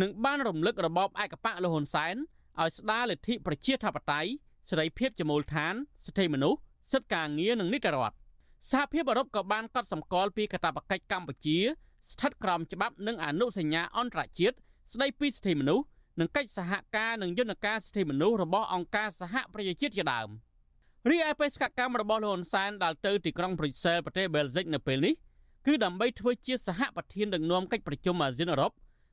[0.00, 2.14] និងបានរំលឹករបបឯកបកលហ៊ុនសែន
[2.60, 4.30] ឲ្យស្ដារលទ្ធិប្រជាធិបតេយ្យ
[4.68, 5.74] សេរីភាពជាមូលដ្ឋាន
[6.06, 6.60] សិទ្ធិមនុស្ស
[6.92, 8.16] សិទ្ធិការងារនិងនីតិរដ្ឋ
[8.70, 11.58] សហភាពអឺរ៉ុបក៏បានកត់សម្គាល់ពីកាតព្វកិច្ចកម្ពុជា
[12.12, 14.56] ស្ថិតក្រោមច្បាប់និងអនុសញ្ញាអន្តរជាតិ
[14.92, 15.84] ស្ដីពីសិទ្ធិមនុស្ស
[16.20, 20.28] និងកិច្ចសហការនឹងយន្តការសិទ្ធិមនុស្សរបស់អង្គការសហប្រជាជាតិជាដើម។
[21.10, 25.14] រីឯបេសកកម្មរបស់លោកហ៊ុនសែនដែលទៅទីក្រុងប្រ៊ុយសែលប្រទេសបែលហ្សិកនៅពេលនេះ
[25.66, 28.72] គឺដើម្បីធ្វើជាសហប្រធានដឹកនាំកិច្ចប្រជុំអាស៊ានអឺរ៉ុប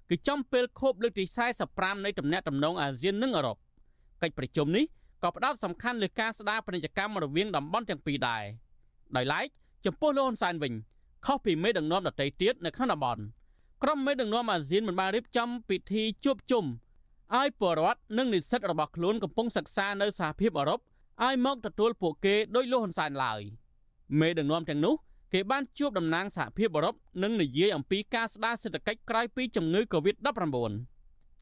[0.10, 1.23] គឺចំពេលខួបលើកទី
[1.65, 3.58] 45នៃទំនាក់ទំនងអាស៊ាននិងអឺរ៉ុប
[4.21, 4.86] កិច្ចប្រជុំនេះ
[5.23, 8.43] ក៏ផ្ដោតសំខាន់លើការស្ដារពាណិជ្ជកម្មរវាងតំបន់ទាំងពីរដែរ
[9.15, 9.45] ដោយឡែក
[9.86, 10.73] ចំពោះលោកហ៊ុនសែនវិញ
[11.25, 13.21] ខុសពីមេដឹកនាំដទៃទៀតនៅក្នុងតំបន់
[13.84, 16.65] ក្រុមមេដឹកនាំអាស៊ានមិនបានរៀបចំពិធីជួបជុំ
[17.38, 20.80] ឲ្យពលរដ្ឋនិងនិស្សិតរបស់ខ្លួនកំពុងសិក្សានៅសហភាពអឺរ៉ុប
[21.25, 23.41] ឲ្យមកទទួលពួកគេដោយលោកហ៊ុនសែនឡើយ
[24.19, 24.95] មេដឹកនាំទាំងនោះ
[25.34, 30.55] គេបានជួបតំណាងសហភាពអឺរ៉ុបនិងនិយាយអំពីការស្ដារសេដ្ឋកិច្ចក្រោយពីជំងឺ Covid-19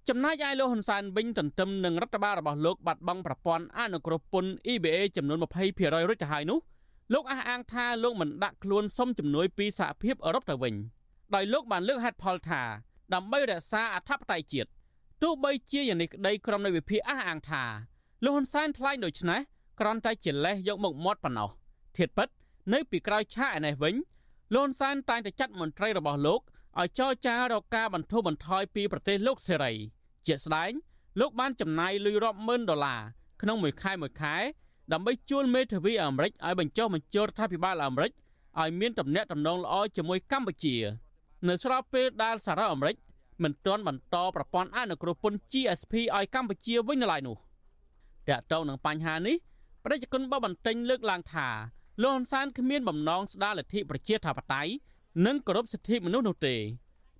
[0.09, 6.59] ចំណែកឯលោកហ៊ុនសែនវិញទន្ទឹមនឹងរដ្ឋបាលរបស់លោកបាត់បង់ប្រព័ន្ធអនុគ្រោះពន្ធ EBA ចំនួន20%រួចទៅហើយនោះ
[7.13, 10.73] លោកអះអាងថាលោកមិនដាក់ខ្លួនសុំជំនួយពីសហភាពអឺរ៉ុបទៅវិញ
[11.35, 12.61] ដោយលោកបានលើកហេតុផលថា
[13.13, 14.69] ដើម្បីរក្សាអធិបតេយ្យជាតិ
[15.21, 17.63] ទោះបីជាយ៉ាងនេះក្តីក្រុមនៃវិភាគអះអាងថា
[18.23, 19.41] លោកហ៊ុនសែនថ្លែងដូច្នេះ
[19.79, 21.49] គ្រាន់តែជាលេសយកមុខមាត់ប៉ុណ្ណោះ
[21.97, 22.27] ធៀបពិត
[22.73, 23.95] នៅពីក្រោយឆាកឯនេះវិញ
[24.53, 26.41] លោកហ៊ុនសែនតែងតែចាត់មន្ត្រីរបស់លោក
[26.79, 29.73] ឲ្យចរចារកការបន្ធូរបន្ថយពីប្រទេសលោកសេរី
[30.27, 30.71] ជាក់ស្ដែង
[31.19, 33.01] លោកបានចំណាយលុយរាប់ម៉ឺនដុល្លារ
[33.41, 34.35] ក្នុងមួយខែមួយខែ
[34.93, 38.11] ដើម្បីជួលមេធាវីអាមេរិកឲ្យបញ្ចុះបញ្ចូលរដ្ឋាភិបាលអាមេរិក
[38.59, 40.75] ឲ្យមានទំនាក់ទំនងល្អជាមួយកម្ពុជា
[41.47, 42.95] នៅស្របពេលដែលសហរដ្ឋអាមេរិក
[43.43, 47.37] មិនទាន់បន្តប្រព័ន្ធអនុគ្រោះពន្ធ GSP ឲ្យកម្ពុជាវិញនៅឡើយនោះ
[48.29, 49.37] តើតើនឹងបញ្ហានេះ
[49.91, 51.47] ប្រជាជនបបបន្ទិញលើកឡើងថា
[52.01, 54.71] លោកហ៊ុនសែនគ្មានបំណងស្ដារលទ្ធិប្រជាធិបតេយ្យ
[55.25, 56.55] និងគោរពសិទ្ធិមនុស្សនោះទេ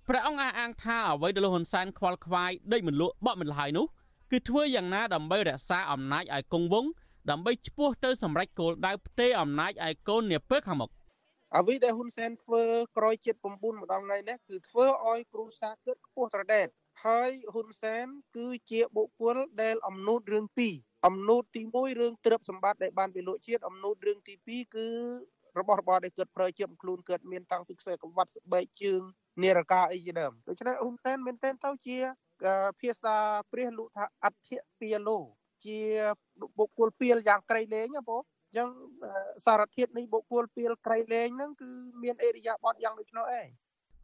[0.08, 3.86] ព្រះអង្គអះអាងថាអ្វីដែលលោកហ៊ុនសែនខ្វល់ខ្វាយដេកមិនលក់បក់មិនលហើយនោះ
[4.30, 6.90] គឺធ្វើយ៉ាងណាដើម្បីរក្សាអំណាចឲ្យគង់វង្ស
[7.30, 10.90] ដើម្បីឈ្មោះទៅសម្រេចគោលដៅផ្ទេរអំណាចឲ្យកូននាពេលខាងមុខ
[11.56, 12.62] អ្វីដែលហ៊ុនសែនធ្វើ
[12.96, 16.68] ក្រោយជាតិ9ម្ដងថ្ងៃនេះគឺធ្វើឲ្យគ្រូសាគិតខ្ពស់ត្រដែត
[17.04, 18.06] ហើយហ៊ុនសែន
[18.36, 20.74] គឺជាបុគ្គលដែលអំណូតរឿងពីរ
[21.06, 24.86] អំណូតទី1រឿងទ្រព្យសម្បត្តិដែលបានពីលោកជាតិអំណូតរឿងទី2គឺ
[25.58, 29.02] របស់របរដែលកើតប្រើជាខ្លួនកើតមានតាំងពីខ្សែក្រវ៉ាត់ស្បែកជើង
[29.42, 31.98] នារកាអីជាដើមដូច្នេះហ៊ុនសែនមែនទែនទៅជា
[32.80, 33.14] ភាសា
[33.52, 35.18] ព្រះលោកថាអធិពាលោ
[35.64, 35.78] ជា
[36.58, 38.68] បុគ្គលពីលយ៉ាងក្រៃលែងណាបងអញ្ចឹង
[39.46, 41.70] សារធាតុនៃបុគ្គលពីលក្រៃលែងហ្នឹងគឺ
[42.02, 43.48] មានអេរិយាបថយ៉ាងដូចនោះឯង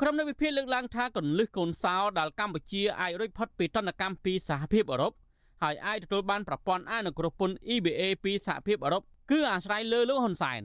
[0.01, 5.13] ក្រុមនៃវិភាគលើកឡើងថាកលឹះកូនសោដែលកម្ពុជាអាចរួចផុតពីទណ្ឌកម្មពីសហភាពអឺរ៉ុប
[5.63, 10.63] ហើយអាចទទួលបានប្រព័ន្ធអនុគ្រោះពន្ធ EBA ពីសហភាពអឺរ៉ុបគឺអាស្រ័យលើលោកហ៊ុនសែន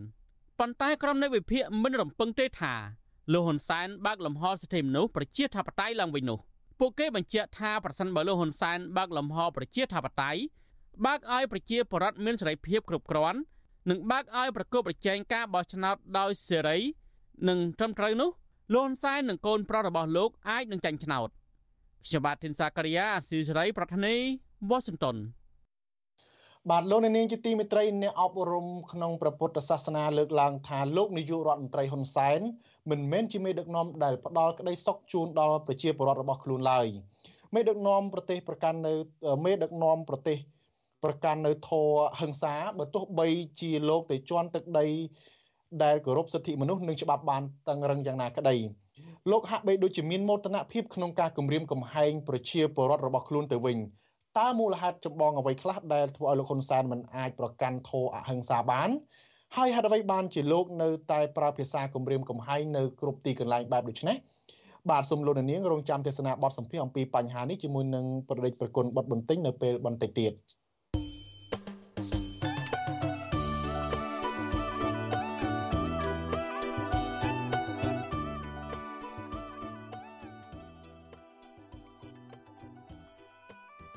[0.60, 2.73] ប៉ុន្តែក្រុមនៃវិភាគមិនរំពឹងទេថា
[3.34, 6.39] លោកហ៊ុនសែនបើកលំហសិទ្ធិមនុស្សប្រជាធិបតេយ្យឡើងវិញនោះ
[6.80, 10.41] ពួកគេបញ្ជាក់ថាប្រសិនបើលោកហ៊ុនសែនបើកលំហប្រជាធិបតេយ្យ
[11.06, 13.39] បើកឲ្យប្រជាពលរដ្ឋមានសេរីភាពគ្រប់គ្រាន់
[13.89, 16.77] និងបើកឲ្យប្រកបប្រជែងការបោះឆ្នោតដោយសេរី
[17.47, 18.30] និងត្រឹមត្រូវនោះ
[18.73, 21.30] លោកហ៊ុនសែននិងកូនប្រុសរបស់លោកអាចនឹងចាញ់ឆ្នោត
[22.06, 24.15] ខ្ញុំបាទធីនសាករិយាអាស៊ីសេរីប្រធានី
[24.69, 25.17] វ៉ាស៊ីនតោន
[26.69, 32.39] បាទលោកនាងជាទីមេត្រីអ្នកអប់រំក្នុងព្រះពុទ្ធសាសនាលើកឡើងថាលោកនាយករដ្ឋមន្ត្រីហ៊ុនសែន
[32.91, 36.88] មិនមែនជាមេដឹកនាំដែលផ្ដល់ក្តីសុខជូនដល់ប្រជាពលរដ្ឋរបស់ខ្លួនឡើយ
[37.54, 38.93] មេដឹកនាំប្រទេសប្រកាន់នៅ
[39.45, 40.38] មេដឹកនាំប្រទេស
[41.04, 43.28] ប្រកាន់នៅធរហឹង្សាបើទោះបី
[43.62, 44.88] ជាលោកទៅជន់ទឹកដី
[45.84, 48.56] ដែលគោរពសិទ្ធិមនុស្សនិងច្បាប់បានតឹងរឹងយ៉ាងណាក្តី
[49.32, 53.78] លោកហាក់បីដូចជាមានមោទនភាពក្នុងការគម្រាមកំហែងប្រជាពលរដ្ឋរបស់ខ្លួនទៅវិញ
[54.39, 58.89] តើមូលហេតុចម្បងអ្វីខ្លះដែលធ្វើឲ្យលោកហ៊ុនសែនមិនអាចប្រកាន់ធរអហិង្សាបាន
[59.58, 64.17] ហើយហេតុអ្វីបានជាលោកនៅតែប្រើភាសាគម្រាមកំហែងនៅគ្រប់ទីកន្លែងបែបដូចនេះ
[64.89, 70.34] បាទសូមលោកនាងរងចាំទេសនាបទសម្ភាសអំពីបញ្ហានេះជាមួយនឹងប្រដេចប្រគុណបុតបន្ទិញនៅពេលបន្តិចទៀត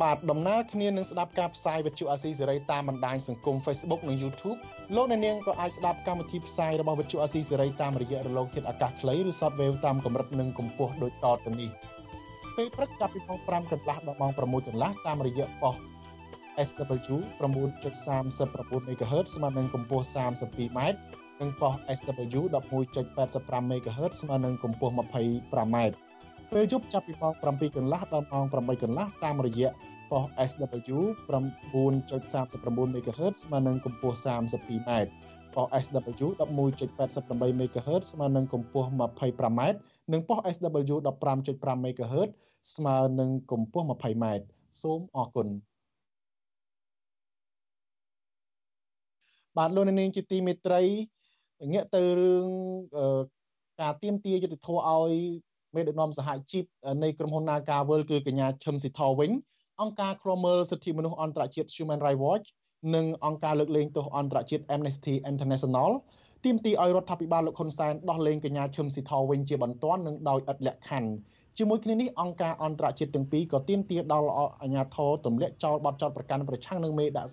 [0.02, 4.58] បាទដំណើរគ្នានឹងស្ដាប់ការផ្សាយវិទ្យុអាស៊ីសេរីតាមបណ្ដាញសង្គម Facebook និង YouTube
[4.96, 11.70] លោកអ្នកនាងក៏អាចស្ដាប់កម្មវិធីផ្សាយរបស់វិទ្យុអាស៊ីសេរីតាមរយៈរលកធាតុអាកាសខ្លីឬ Shortwave តាមកម្រិតនិងកម្ពស់ដូចតទៅនេះ
[12.56, 15.74] ពេលព្រឹកចាប់ពីម៉ោង5កន្លះដល់ម៉ោង6កន្លះតាមរយៈប៉ុស
[16.68, 20.80] SW 9.39 MHz ស្មើនឹងកម្ពស់ 32m
[21.40, 22.40] និងប៉ុស SW
[23.04, 25.76] 11.85 MHz ស្មើនឹងកម្ពស់ 25m
[26.58, 29.68] ពេលយប់ចាប់ពីម៉ោង7កន្លះដល់ម៉ោង8កន្លះតាមរយៈ
[30.10, 30.98] ប៉ុស SW
[31.30, 34.90] 9.39 MHz ស្មើនឹងកម្ពស់ 32m
[35.54, 39.60] ប៉ុស SW 11.88 MHz ស្មើនឹងកម្ពស់ 25m
[40.12, 40.96] និងប៉ុស SW
[41.36, 42.28] 15.5 MHz
[42.76, 44.24] ស្មើនឹងកម្ពស់ 20m
[44.82, 45.48] សូមអរគុណ
[49.56, 50.82] បាទលោកនាងជាទីមេត្រី
[51.72, 52.46] ងាកទៅរឿង
[53.80, 55.14] ការទៀមទាយុទ្ធធរឲ្យ
[55.74, 56.64] មេដឹកនាំសហជីព
[57.02, 59.30] នៃក្រុមហ៊ុន Nagavel គឺកញ្ញាឈឹមស៊ីថវិញ
[59.82, 62.46] អង្គការឃ្លាំមើលសិទ្ធិមនុស្សអន្តរជាតិ Human Rights Watch
[62.94, 65.90] និងអង្គការលើកលែងទោសអន្តរជាតិ Amnesty International
[66.44, 71.10] ទាមទារឲ្យរដ្ឋាភិបាលលោកហ៊ុនសែនដោះលែងកញ្ញាឈឹមស៊ីថវិញជាបន្ទាន់និងដោយឥតលក្ខខណ្ឌ
[71.58, 74.30] ជាមួយគ្នានេះអង្គការអន្តរជាតិទាំងពីរក៏ទាមទារដល់
[74.62, 77.30] អាជ្ញាធរទម្លាក់ចោលបទចោទប្រកាន់ប្រឆាំងនឹងមេដាក់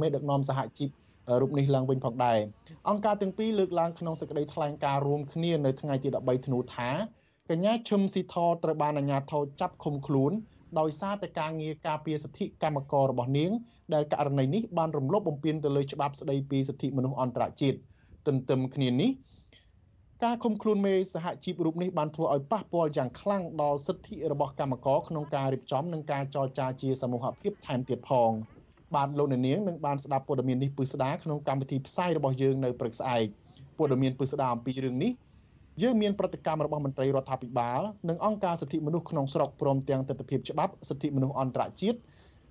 [0.00, 0.88] មេដឹកនាំសហជីព
[1.40, 2.38] រូបនេះឡើងវិញផងដែរ
[2.88, 6.90] អង្គការទាំងពីរលើកឡើងក្នុងសេចក្តីថ្លែងការណ៍រួមគ្នានៅថ្ងៃទី13ធ្នូថា
[7.50, 10.32] កញ្ញាឈឹមស៊ីថត្រូវបានអាជ្ញាធរចាប់ឃុំខ្លួន
[10.78, 13.50] ដោយសារតែការងារការពារសិទ្ធិកម្មកររបស់នាង
[13.94, 17.78] ដែលករណីនេះបានរំលោភបំពានទៅលើច្បាប់ស្តីពីសិទ្ធិមនុស្សអន្តរជាតិ
[18.26, 19.10] ទន្ទឹមគ្នានេះ
[20.24, 28.30] ការឃុំខ្លួនមេសហជីពរូបនេះបានធ្វើឲ្យប៉ះពាល់យ៉ាងខ្លាំងដល់សិទ្ធិរបស់កម្មករក្នុងការរៀបចំនិងការចរចាជាសមូហភាពថែមទៀតផង
[28.94, 33.26] បាទលោកនាងនឹងបានស្ដាប់ព័ត៌មាននេះពិស្ដាក្នុងកម្មវិធីផ្សាយរបស់យើងនៅព្រឹកស្អែក
[33.78, 35.12] ព័ត៌មានពិស្ដាអំពីរឿងនេះ
[35.80, 41.98] យើងមានប្រតិកម្មរបស់មន្ត្រីរដ្ឋាភិបាលនិងអង្គការសិទ្ធិមនុស្សក្នុងស្រុកព្រមទាំងទស្សនវិជ្ជាច្បាប់សិទ្ធិមនុស្សអន្តរជាតិ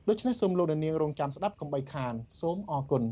[0.10, 3.03] ដូច្នេះសូមលោកនាងរងចាំស្ដាប់កំបីខានសូមអរគុណ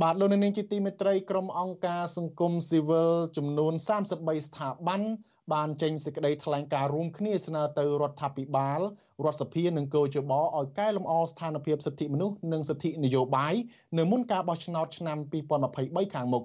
[0.00, 3.72] បាទលោកនាងជាទីមេត្រីក្រុមអង្គការសង្គមស៊ីវិលចំនួន
[4.10, 5.02] 33ស្ថាប័ន
[5.52, 8.80] បានចេញសេចក្តីថ្លែងការណ៍រួមគ្នាស្នើទៅរដ្ឋាភិបាល
[9.24, 13.54] រដ្ឋសភានិងកោជបឲ្យកែលម្អស្ថានភាពសិទ្ធិមនុស្សនិងសិទ្ធិនយោបាយ
[13.98, 15.18] នៅមុនការបោះឆ្នោតឆ្នាំ
[15.70, 16.44] 2023ខាងមុខ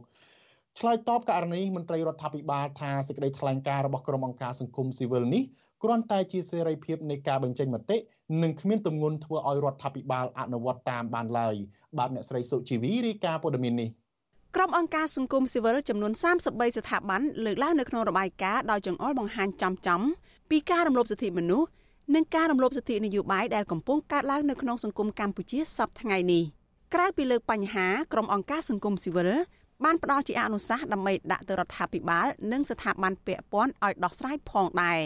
[0.80, 5.44] ឆ្លើយតបករណីមន្ត្រីរដ្ឋាភិបាលថាសេចក្តីថ្លែងការណ៍របស់ក្រុមអង្គការសង្គមស៊ីវិលនេះ
[5.84, 7.98] គ្រាន់តែជាសេរីភាពនៃការបញ្ចេញមតិ
[8.44, 11.56] និងគ្មានទម្ងន់ធ្វើឲ្យរដ្ឋាភិបាលអនុវត្តតាមបានឡើយ
[11.98, 13.90] បាទអ្នកស្រីសុជីវីរាយការណ៍ព័ត៌មាននេះ
[14.60, 20.02] ក្រុមអង្គការសង្គមស៊ីវិលចំនួន33ស្ថាប័នលើកឡើងនៅក្នុងរបាយការណ៍ដោយចង្អុលបង្ហាញចំចំ
[20.50, 21.68] ពីការរំលោភសិទ្ធិមនុស្ស
[22.16, 26.44] និងការរំលោភសិទ្ធិនយោបាយដែលកំពុងកើតឡើងនៅក្នុងសង្គមកម្ពុជាសប្តាហ៍ថ្ងៃនេះ
[26.94, 29.30] ក្រៅពីលើកបញ្ហាក្រុមអង្គការសង្គមស៊ីវិល
[29.84, 35.00] បានផ្ដល់ជាអនុសាសន៍ដើម្បីដាក់ទៅរដ្ឋាភិបាលនិងស្ថាប័នពាក់ព័ន្ធឲ្យដោះស្រាយផងដែរ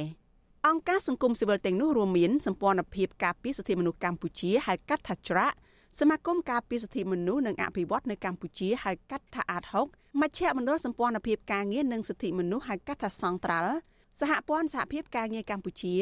[0.68, 5.56] អង្គការសង្គមស៊ីវិលទាំងនោះរួមមានសម្ព័ន្ធភាពការពារសិទ្ធិមនុស្សកម្ពុជាហៅកាត់ថាច្រាក់
[6.00, 13.74] សមាគមការពារសិទ្ធិមនុស្សនិងអភិវឌ្ឍនៅកម្ពុជាហៅកាត់ថាអាត6មជ្ឈមណ្ឌលសម្ព័ន្ធភាពការងារនិងសិទ្ធិមនុស្សហៅកាត់ថាសង្ត្រាល់
[14.20, 15.96] សហព័ន្ធសហភាពការងារកម្ពុជា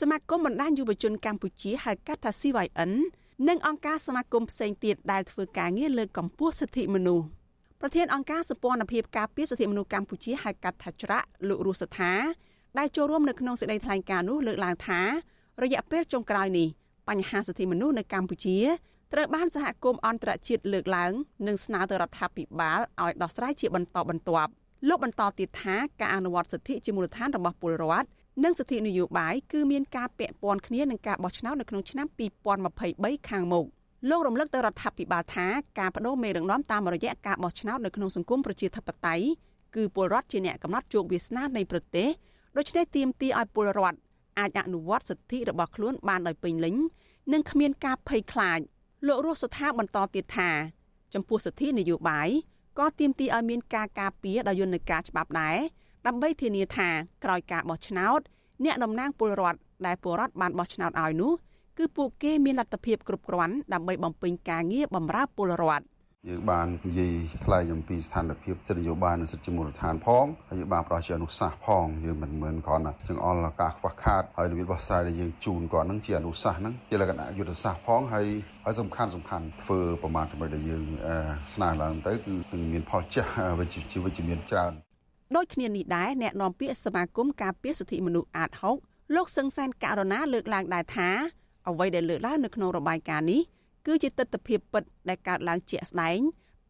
[0.00, 2.92] សមាគមបណ្ដាញយុវជនកម្ពុជាហៅកាត់ថា CYN
[3.48, 7.26] និងអង្គការសមាគមផ្សេងទៀតដែលធ្វើការងារលើកកម្ពស់សិទ្ធិមនុស្ស
[7.80, 12.12] ប្រធានអង្គការសម្ព័ន្ធភាពការពារសិទ្ធិមនុស្សកម្ពុជាហៅកាត់ថាច្រាក់លោករស់សថា
[12.78, 15.00] ដែលចូលរួមនៅក្នុងសេចក្តីថ្លែងការណ៍នោះលើកឡើងថា
[15.62, 16.68] រយៈពេលចុងក្រោយនេះ
[17.08, 18.56] បញ្ហាសិទ្ធិមនុស្សនៅកម្ពុជា
[19.12, 21.12] ត្រូវបានសហគមន៍អន្តរជាតិលើកឡើង
[21.46, 24.50] និងស្នើទៅរដ្ឋាភិបាលឲ្យដោះស្រាយជាបន្តបន្ទាប់
[24.88, 28.08] លោកបន្តទៀតថាការអនុវត្តសិទ្ធិជាមូលដ្ឋានរបស់ពលរដ្ឋ
[28.44, 32.06] និងសិទ្ធិនយោបាយគឺមានការពាក់ព័ន្ធគ្នានឹងការបោះឆ្នោតនៅក្នុងឆ្នាំ
[32.68, 33.66] 2023ខាងមុខ
[34.10, 35.46] លោករំលឹកទៅរដ្ឋាភិបាលថា
[35.78, 39.26] ការបដូរមេដឹកនាំតាមរយៈការបោះឆ្នោតនៅក្នុងសង្គមប្រជាធិបតេយ្យ
[39.76, 42.08] គឺពលរដ្ឋជាអ្នកកំណត់ជោគវាសនានៃប្រទេស
[42.56, 43.98] ដូច្នេះទាមទារឲ្យពលរដ្ឋ
[44.38, 46.76] អាចអនុវត្តសិទ្ធិរបស់ខ្លួនបានដោយពេញលេញ
[47.32, 48.60] និងគ្មានការភ័យខ្លាច
[49.06, 50.50] លោករស់សុថាបន្តទៀតថា
[51.14, 52.28] ចំពោះសិទ្ធិនយោបាយ
[52.78, 55.58] ក៏ទាមទារឲ្យមានការការពារដោយយន្តការច្បាប់ដែរ
[56.06, 56.88] ដើម្បីធានាថា
[57.24, 58.20] ក្រោយការបោះឆ្នោត
[58.64, 61.32] អ្នកតំណាងពលរដ្ឋដែលពលរដ្ឋបានបោះឆ្នោតឲ្យនោះ
[61.78, 65.84] គឺពួកគេមានលទ្ធភាពគ្រប់គ្រាន់ដើម្បីបំពេញការងារបម្រើពលរដ្ឋ
[66.28, 67.12] យើងបាននិយាយ
[67.44, 78.26] ថ្លែងអំពីស្ថានភាពសិទ្ធិនយោបាយនិងសិទ្ធិជាមូលដ្ឋានផងហើយយើងបានប្រោះជាអនុសាសន៍ផងយើងមិនមែនគ្រាន់តែចង្អុលការខ្វះខាតហើយរបៀបបោះស្រាយដែលយើងជូនគាត់នឹងជាអនុសាសន៍ហ្នឹងជាលក្ខណៈយុទ្ធសាស្ត្រផងហើយ
[78.64, 80.84] ហើយសំខាន់សំខាន់ធ្វើប្រមាណចំណុចដែលយើង
[81.54, 84.72] ស្នើឡើងទៅគឺនឹងមានផលចាស់វិជ្ជាវិជ្ជមានច្រើន
[85.36, 88.50] ដូចគ្នានេះដែរអ្នកនាំពាក្យសមាគមការពារសិទ្ធិមនុស្សអាត
[88.82, 91.08] 6លោកសឹងសានករណាលើកឡើងដែរថា
[91.68, 93.42] អ្វីដែលលើកឡើងនៅក្នុងរបាយការណ៍នេះ
[93.86, 96.20] គឺជាទស្សនវិជ្ជាពិតដែលកើតឡើងជាក់ស្ដែង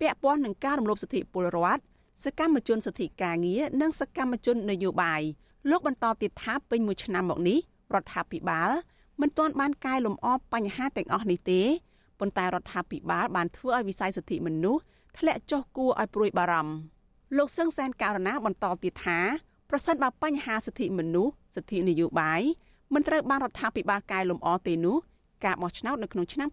[0.00, 1.82] ពាក់ព័ន្ធនឹងការរំលោភសិទ្ធិពលរដ្ឋ
[2.24, 5.22] សកម្មជនសិទ្ធិការងារនិងសកម្មជននយោបាយ
[5.70, 7.58] លោកបន្តទៀតថាពេញមួយឆ្នាំមកនេះ
[7.94, 8.70] រដ្ឋាភិបាល
[9.20, 11.62] មិនទាន់បានកែលម្អបញ្ហាទាំងអស់នេះទេ
[12.20, 14.82] ប៉ុន្តែរដ្ឋាភិបាលបានធ្វើឲ្យវិស័យសិទ្ធិមនុស្ស
[15.18, 16.74] ធ្លាក់ចុះគួរឲ្យព្រួយបារម្ភ
[17.36, 19.18] លោកសឹងសែនករណាបន្តទៀតថា
[19.70, 22.42] ប្រសិនបើបញ្ហាសិទ្ធិមនុស្សសិទ្ធិនយោបាយ
[22.94, 24.96] មិនត្រូវបានរដ្ឋាភិបាលកែលម្អទេនោះ
[25.44, 26.48] ការបោះឆ្នោតនៅក្នុងឆ្នាំ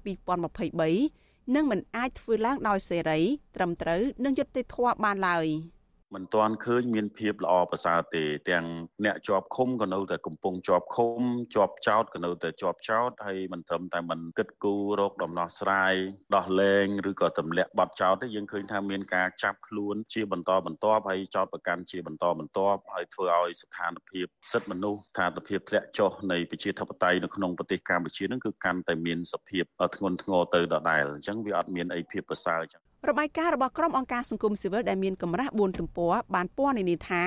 [0.75, 3.19] 2023នឹងមិនអាចធ្វើឡើងដោយសេរី
[3.55, 5.47] ត្រឹមត្រូវនិងយុត្តិធម៌បានឡើយ។
[6.15, 8.65] មិនទាន់ឃើញមានភាពល្អប្រសើរទេ ទាំង
[9.05, 11.21] អ្នកជាប់ឃុំក៏នៅតែកំពុងជាប់ឃុំ
[11.55, 15.95] ជាប់ចោតក៏នៅតែជាប់ចោតហើយមិនត្រឹមតែមិនគិតគូររកដំណោះស្រាយ
[16.35, 29.63] ដោះលែងឬក៏ទម្លាក់បទចោតទេយើងឃើញថាមានការចាប់ខ្លួនជាបន្តបន្ទាប់ហើយចោតប្រកាន់ជាបន្តបន្ទាប់ហើយធ្វើឲ្យស្ថានភាពសិទ្ធិមនុស្សស្ថានភាពធ្លាក់ចុះនៃប្រជាធិបតេយ្យនៅក្នុងប្រទេសកម្ពុជានឹងគឺកាន់តែមានសភាព
[29.95, 37.23] ធ្ងន់ធ្ងរទៅដដែលអញ្ចឹងវាអត់មានអីភាពប្រសើរអញ្ចឹង របាយការណ៍របស់ក្រុមអង្គការសង្គមស៊ីវិលដែលមានកម្រាស់4ទំព័របានពណ៌នានាថា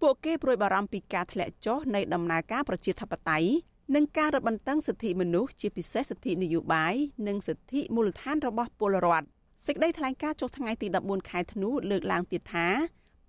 [0.00, 3.48] ពួកគេព្រួយបារម្ភពីការធ្លាក់ចុះនៃដំណើរការប្រជាធិបតេយ្យ
[3.94, 6.94] និងការរឹតបន្តឹងសិទ្ធិមនុស្សជាពិសេសសិទ្ធិនយោបាយ
[7.26, 9.26] និងសិទ្ធិមូលដ្ឋានរបស់ពលរដ្ឋ
[9.66, 12.66] សេចក្តីថ្លែងការណ៍ចុះថ្ងៃទី14ខែធ្នូលើកឡើងទៀតថា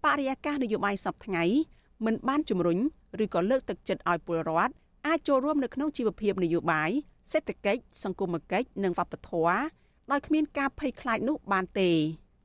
[0.04, 1.44] បរិយាកាសនយោបាយសពថ្ងៃ
[2.06, 2.80] មិនបានជំរុញ
[3.24, 4.74] ឬក៏លើកទឹកចិត្តឲ្យពលរដ្ឋ
[5.08, 6.90] អាចចូលរួមនៅក្នុងជីវភាពនយោបាយ
[7.32, 9.60] សេដ្ឋកិច្ចសង្គមគិច្ចនិងវប្បធម៌
[10.12, 11.90] ដោយគ្មានការភ័យខ្លាចនោះបានទេ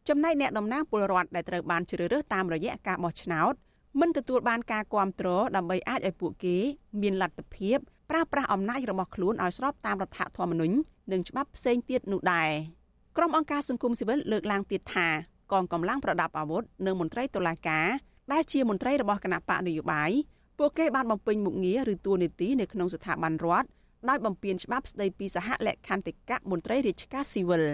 [0.09, 3.53] ចំណែកអ្នកតំណាងពលរដ្ឋដែលត្រូវបានជ្រើសរើសតាមរយៈការបោះឆ្នោត
[4.01, 6.57] មិនទទួលបានការគ្រប់គ្រងដើម្បីអាចឲ្យពួកគេ
[7.03, 7.79] មានលទ្ធភាព
[8.11, 10.77] ប្រើប្រាស់អំណាចរបស់ខ្លួនឲ្យស្របតាមរដ្ឋធម្មនុញ្ញ
[11.13, 12.51] និងច្បាប់ផ្សេងទៀតនោះដែរ
[13.17, 15.09] ក្រុមអង្គការសង្គមស៊ីវិលលើកឡើងទៀតថា
[15.53, 17.87] កងកម្លាំងប្រដាប់អាវុធនិងមន្ត្រីតុលាការ
[18.33, 20.11] ដែលជាមន្ត្រីរបស់គណៈបកនយោបាយ
[20.59, 23.69] ពួកគេបានបំពេញមុខងារឬតួនាទីនៅក្នុងស្ថាប័នរដ្ឋ
[24.09, 27.65] ដោយបំពានច្បាប់ស្តីពីសហលក្ខន្តិកៈមន្ត្រីរាជការស៊ីវិល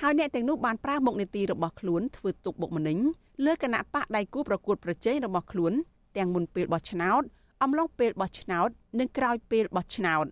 [0.00, 2.98] ហើយអ្នកទាំងនោះបានប្រើមុខនីតិរបស់ខ្លួនធ្វើទុកបុកម្នេញ
[3.46, 5.72] លើគណៈបកដៃគូប្រកួតប្រជែងរបស់ខ្លួន
[6.16, 7.22] ទាំងមុនពេលបោះឆ្នោត
[7.62, 8.68] អំឡុងពេលបោះឆ្នោត
[9.00, 10.26] និងក្រោយពេលបោះឆ្នោត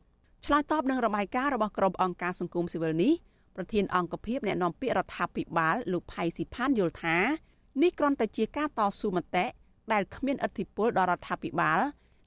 [0.46, 3.12] ឆ្លើយតបនឹងរបាយការណ៍របស់ក្រុមអង្គការសង្គមស៊ីវិលនេះ
[3.56, 7.16] ប្រធានអង្គភិបអ្នកណែនាំពាក្យរដ្ឋាភិបាលលោកផៃស៊ីផានយល់ថា
[7.82, 9.46] នេះគ្រាន់តែជាការតស៊ូមតិ
[9.92, 11.80] ដែលគ្មានឥទ្ធិពលដល់រដ្ឋាភិបាល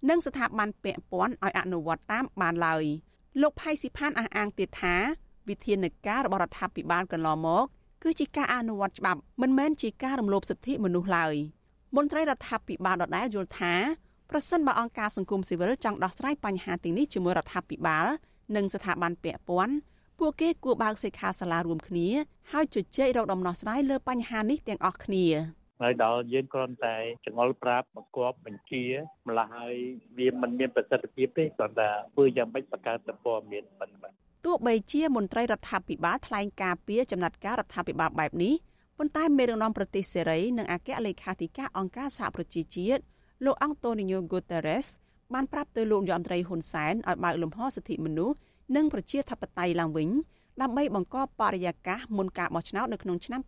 [0.09, 2.83] និងស្ថាប័នពាក់ព័ន្ធឲ្យអនុវត្តតាមបានឡើយ
[3.41, 4.95] លោកផៃស៊ីផានអះអាងទៀតថា
[5.49, 7.65] វិធានការរបស់រដ្ឋាភិបាលកន្លងមក
[8.03, 11.35] គឺជាការអនុវត្តច្បាប់មិនមែនជាការរំលោភសិទ្ធិមនុស្សឡើយ
[11.95, 13.73] មន្ត្រីរដ្ឋាភិបាលដដែលយល់ថា
[14.29, 18.05] ប្រសិនបើអង្គការសង្គមស៊ីវិលចង់ដោះស្រាយបញ្ហាទាំងនេះជាមួយរដ្ឋាភិបាល
[18.55, 19.75] និងស្ថាប័នពាក់ព័ន្ធ
[20.19, 22.07] ពួកគេគួរបើកសិក្ខាសាលារួមគ្នា
[22.51, 25.25] ហើយជជែករកដំណោះស្រាយលើបញ្ហានេះទាំងអស់គ្នា
[25.83, 28.83] ហើយដល់យើងគ្រាន់តែចងល់ប្រាប់បង្គាប់បញ្ជា
[29.27, 29.75] ម្ល៉េះហើយ
[30.17, 34.13] វាមិនមានប្រសិទ្ធភាពទេគ្រាន់តែធ្វើយ៉ាងម៉េចបង្កើតតែព័ត៌មានប៉ុណ្ណឹង
[34.45, 38.53] ទោះបីជាមន្ត្រីរដ្ឋាភិបាលថ្លែងការពីចំណាត់ការរដ្ឋាភិបាលបែបនេះ
[38.97, 43.01] ប៉ុន្តែមេដឹកនាំប្រទេសសេរីនិងអគ្គលេខាធិការអង្គការសហប្រជាជាតិ
[43.45, 44.87] លោកអង់តូនីញ៉ូហ្គូតេរ៉េស
[45.33, 48.35] បានប្រាប់ទៅលោកយមត្រីហ៊ុនសែនឲ្យបើកលំហសិទ្ធិមនុស្ស
[48.75, 50.09] និងប្រជាធិបតេយ្យឡើងវិញ
[50.61, 53.41] ដើម្បីបង្កបរិយាកាសមុនការបោះឆ្នោតនៅក្នុងឆ្នាំ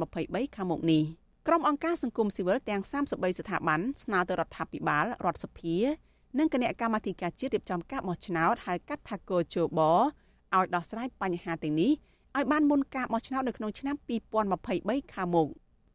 [0.00, 1.04] 2023ខាងមុខនេះ
[1.50, 5.76] ក្រុមអង្គការសង្គមស៊ីវិលទាំង33ស្ថាប័នស្នើទៅរដ្ឋាភិបាលរដ្ឋសភា
[6.38, 11.92] និងគណៈកម្មាធិការជាតិរៀបចំការបោះឆ្នោតហៅកាត់ថាកោជបឲ្យដោះស្រាយបញ្ហាទាំងនេះ
[12.36, 13.96] ឲ្យបានមុនការបោះឆ្នោតនៅក្នុងឆ្នាំ
[14.54, 15.48] 2023ខាងមុខ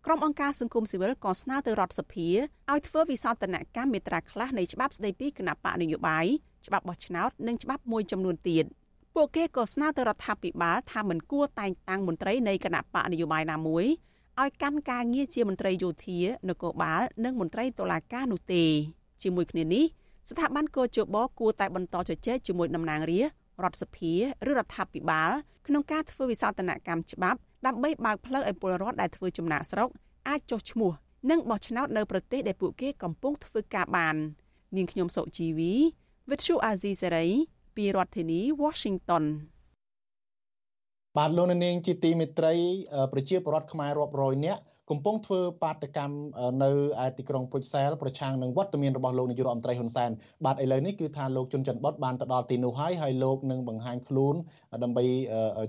[0.06, 2.28] ក្រុមអង្គការសង្គមស៊ីវិលក៏ស្នើទៅរដ្ឋសភា
[2.72, 6.26] ឲ្យធ្វើវិសោធនកម្មមេត្រាខ្លះនៃច្បាប់ស្តីពីគណៈបកនយោបាយ
[6.68, 8.66] ច្បាប់បោះឆ្នោតនិងច្បាប់មួយចំនួនទៀត
[9.16, 13.88] ពួកគេក៏ស្នើទៅរដ្ឋាភិបាលថាមិនគួរតែងតាំងមន្ត្រីនៃគណៈបកនយោបាយណាមួយ
[14.42, 16.20] ឲ្យកាន់ការងារជាមន្ត្រីយោធា
[16.50, 18.64] នគរបាល និងមន្ត្រីតុលាការនោះទេ
[19.24, 19.86] ជាមួយគ្នានេះ
[20.30, 24.14] ស្ថាប័នកោជបគួរតែបន្តជជែកជាមួយតំណាងរាស្ត្ររដ្ឋសភា
[24.50, 25.32] ឬរដ្ឋាភិបាល
[25.68, 29.90] ក្នុងការធ្វើវិសោធនកម្មច្បាប់ដើម្បីបើកផ្លូវឲ្យពលរដ្ឋដែលធ្វើចំណាក់ស្រុក
[30.28, 30.92] អាចចុះឈ្មោះ
[31.30, 34.16] និងបោះឆ្នោតនៅប្រទេសដែលពួកគេកំពុងធ្វើការបាន
[34.78, 35.74] នាងខ្ញុំសុជីវី
[36.30, 37.30] Vithu Azizi Serai
[37.76, 39.24] ពីរដ្ឋធានី Washington
[41.18, 42.54] បាទលោកនាងជាទីមេត្រី
[43.14, 46.16] ប្រជាពលរដ្ឋខ្មែររាប់រយនាក់កំពុងធ្វើបាតកម្ម
[46.64, 46.72] នៅ
[47.06, 50.10] ឯទីក្រុងពុជសែលប្រឆាំងនឹងវត្តមានរបស់លោកនាយករដ្ឋមន្ត្រីហ៊ុនសែន
[50.46, 54.36] បាទឥឡូវនេះគឺថាលោកជុនច័ន្ទបុតបានទៅដល់ទីនោះហើយហើយលោកនឹងបង្ហាញខ្លួន
[54.84, 55.04] ដើម្បី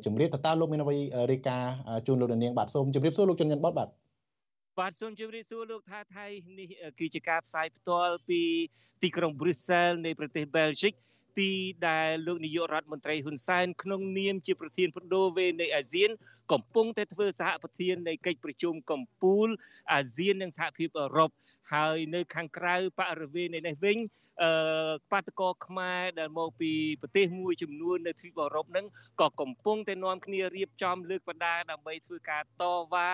[0.05, 0.97] ជម្រាបតើលោកមានអ្វី
[1.33, 1.73] រាយការណ៍
[2.07, 3.89] ជូនលោកនាងបាទសូមជម្រាបសួរលោកជុនច័ន្ទបុតបាទ
[4.81, 6.27] បាទសូមជម្រាបសួរលោកថាថៃ
[6.59, 8.41] នេះគឺជាការផ្សាយផ្ទាល់ពី
[9.03, 10.95] ទីក្រុងប្រ៊ុយសែលនៃប្រទេសបែលហ្សិក
[11.39, 11.51] ទី
[11.89, 16.11] ដែលលោកនាយករដ្ឋមន្ត្រីហ៊ុនសែនក្នុងនាមជាប្រធានបដូវេនៃអាស៊ាន
[16.53, 19.51] កំពុងតែធ្វើសហប្រធាននៃកិច្ចប្រជុំកម្ពុជា
[19.93, 21.31] អាស៊ាននិងសហភាពអឺរ៉ុប
[21.73, 23.99] ហើយនៅខាងក្រៅបរិវេណនៃនេះវិញ
[24.43, 24.53] អឺ
[25.11, 28.87] បាតកោខ្មែរដែលមកពីប្រទេសមួយចំនួននៅទ្វីបអឺរ៉ុបហ្នឹង
[29.21, 33.11] ក៏កំពុងតែនាំគ្នារៀបចំលើកបដាដើម្បីធ្វើការតវ៉ា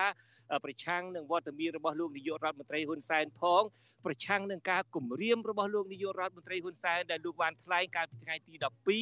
[0.64, 3.62] ប្រឆាំងនឹងវត្តមានរបស់លោកនាយករដ្ឋមន្ត្រីហ៊ុនសែនផង
[4.04, 8.54] ប្រឆាំងនឹងការគម្រាមរបស់លោកនាយករដ្ឋមន្ត្រីហ៊ុនសែនដែលលោកបានថ្លែងកាលពីថ្ងៃទី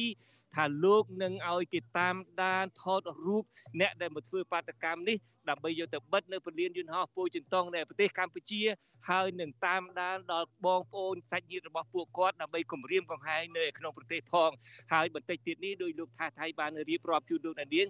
[0.03, 3.43] 12ថាលោកនឹងឲ្យគេតាមដានថតរូប
[3.79, 5.17] អ្នកដែលមកធ្វើបាតកម្មនេះ
[5.49, 8.61] ដើម្បីយកទៅបិទនៅពលានយន្តហោះពោធិ៍ចិនតុងនៅប្រទេសកម្ពុជា
[9.09, 14.51] ហើយនឹងតាមដានដល់បងប្អូនសាច់ញាតិរបស់ពួកគាត់ដើម្បីគម្រាមកំហែងនៅក្នុងប្រទេសផង
[14.93, 17.87] ហើយបន្តិចទៀតនេះដោយលោកថាថៃបានរៀបរាប់ជូនលោកនាង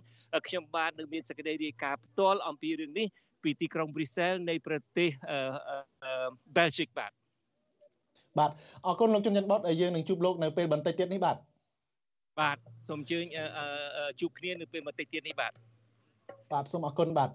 [0.48, 3.08] ខ្ញុំបាទនឹងមានសេចក្តីរាយការណ៍ផ្ទាល់អំពីរឿងនេះ
[3.44, 5.10] ពីទីក្រុងព្រីសែលនៃប្រទេស
[6.58, 7.12] បែលហ្សិកបាទ
[8.38, 8.52] បាទ
[8.86, 11.38] អរគុណលោកជំនិនបតយើងនឹងជួបលោកនៅពេលបន្តិចទៀតនេះបាទ
[12.40, 13.26] បាទសូមអញ្ជើញ
[14.20, 15.54] ជួបគ្នានៅពេលបន្តិចទៀតនេះបាទ
[16.52, 17.30] បាទសូមអរគុណបាទ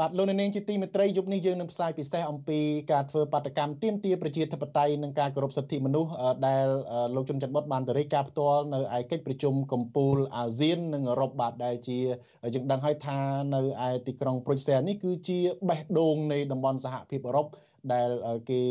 [0.00, 2.58] បាទលោកនាងជាទីមេត្រីយប់នេះយើងនឹងផ្សាយពិសេសអំពី
[2.92, 6.10] ការធ្វើបាតកម្មទាមទារប្រជាធិបតេយ្យនិងការគោរពសិទ្ធិមនុស្ស
[6.46, 6.66] ដែល
[7.14, 11.98] លោកជុនច័ន្ទបុតបានទៅរាយការណ៍ផ្ទាល់នៅឯកិច្ចប្រជុំកំពូលអាស៊ាននិងអឺរ៉ុបបាទដែលជា
[12.54, 13.18] យើងដឹងហើយថា
[13.54, 15.38] នៅឯទីក្រុងប្រុចសែលនេះគឺជា
[15.68, 17.46] បេះដូងនៃតំបន់សហភាពអឺរ៉ុប
[17.92, 18.10] ដែល
[18.50, 18.62] គេ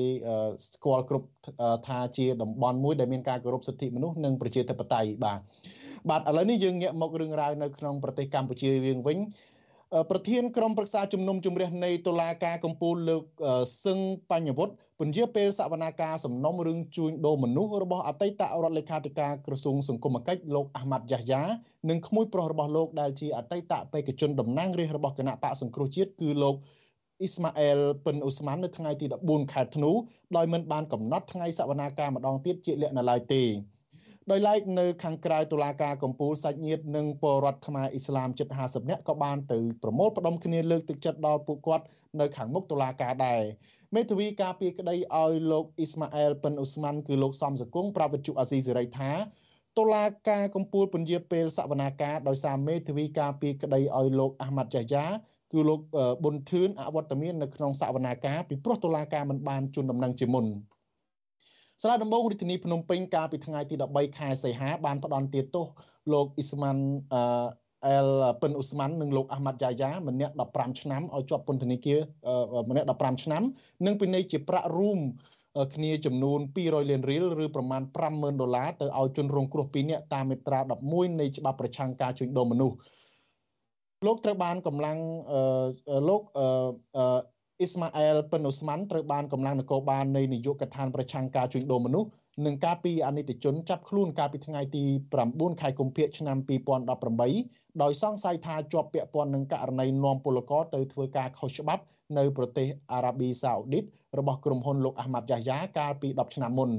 [0.74, 1.28] ស្គាល់គ្រប់
[1.88, 5.41] ថាជាតំបន់មួយដែលមានការគោរពសិទ្ធិមនុស្សនិងប្រជាធិបតេយ្យបាទ
[6.09, 8.69] បាទឥឡូវនេះយើងងាកមករឿងរ៉ាវនៅក្នុងប្រទេសកម្ពុជា
[9.07, 9.17] វិញ
[10.10, 13.24] ប្រធានក្រុមប្រឹក្សាជំនុំជម្រះនៃតុលាការកំពូលលោក
[13.86, 14.00] សឹង
[14.32, 21.42] បញ្ញវុត្តពន្យាពេលសវនាការសំណុំរឿងជួញដូរមនុស្សរបស់អតីតរដ្ឋលេខាធិការក្រសួងសង្គមគិច្ចលោកអាម៉ាត់យ៉ាហ្យា
[21.89, 26.56] និងក្មួយប្រុសរបស់លោកដែលជាអតីតបេក្ខជនតំណាងរាស្ត្ររបស់គណៈបកសង្គ្រោះជាតិគឺលោក
[27.22, 29.92] អ៊ីស្ម៉ាអែលពិនអ៊ូស្មាននៅថ្ងៃទី14ខែធ្នូ
[30.38, 33.44] ដោយមិនបានកំណត់ថ្ងៃសវនាការម្ដងទៀតជាលក្ខណៈឡើយទេ
[34.30, 41.86] ដោយឡែកនៅខាងក្រៅតុលាការកំពូលសាច់ញាតិនិងពលរដ្ឋខ្មែរអ៊ីស្លាមជិត50នាក់ក៏បានទៅប្រមូលផ្ដុំគ្នាលើកទឹកចិត្តដល់ពួកគាត់
[42.19, 43.41] នៅខាងមុខតុលាការដែរ
[43.95, 49.11] មេធាវីការពីក្តីឲ្យលោកអ៊ីស្ម៉ាអែលពិនអ៊ូស្មានគឺលោកសំសកុងប្រាប់វិទ្យុអាស៊ីសេរីថា
[49.78, 55.05] តុលាការកំពូលពន្យាពេលសវនាការដោយសារមេធាវីការពីក្តីឲ្យលោកអាហ្មាត់យ៉ាយ៉ា
[55.51, 55.80] គឺលោក
[56.24, 60.45] ប៊ុនធឿនអវត្តមាននៅក្នុងសវនាការពីព្រោះតុលាការមិនបានជូនដំណឹងជាមុន
[61.84, 65.66] សាលាដំបងរាជធានីភ្នំពេញកាលពីថ្ងៃទី13ខែសីហាបានផ្ដន្ទាទោស
[66.14, 66.84] លោកអ៊ីស្ម៉ាន់
[67.86, 68.08] អែល
[68.42, 72.00] ពិនអ៊ូស្មាននិងលោកអាហ្មាត់យ៉ាយ៉ាម្នាក់15ឆ្នាំឲ្យជាប់ពន្ធនាគារ
[72.70, 73.44] ម្នាក់15ឆ្នាំ
[73.86, 75.00] និងពិន័យជាប្រាក់រួម
[75.76, 80.60] គ្នាចំនួន200លានរៀលឬប្រមាណ50000ដុល្លារទៅឲ្យជនរងគ្រោះ2នាក់តាមមាត្រា
[80.90, 82.76] 11នៃច្បាប់ប្រឆាំងការជួញដូរមនុស្ស
[84.06, 84.98] លោកត្រូវបានកម្លាំង
[86.10, 87.41] លោកអ៊ី
[87.74, 92.09] ស្ម៉ាអែលពិនអូស្មានត្រូវបានកម្លាំងនគរបាលនៃនាយកដ្ឋានប្រឆាំងការជួញដូរមនុស្ស
[92.45, 94.84] និងការពីអនិច្ចជនចាប់ខ្លួនកាលពីថ្ងៃទី
[95.24, 96.38] 9ខែកុម្ភៈឆ្នាំ
[97.09, 101.84] 2018ដោយសង្ស័យថាជាប់ពាក់ព័ន្ធនឹងករណីនាំពលករទៅធ្វើការខុសច្បាប់
[102.18, 103.84] នៅប្រទេសអារ៉ាប៊ីសាអូឌីត
[104.18, 106.72] របស់ក្រុមហ៊ុនលោកអាហ្មាត់យ៉ាយ៉ាកាលពី10ឆ្នាំមុន។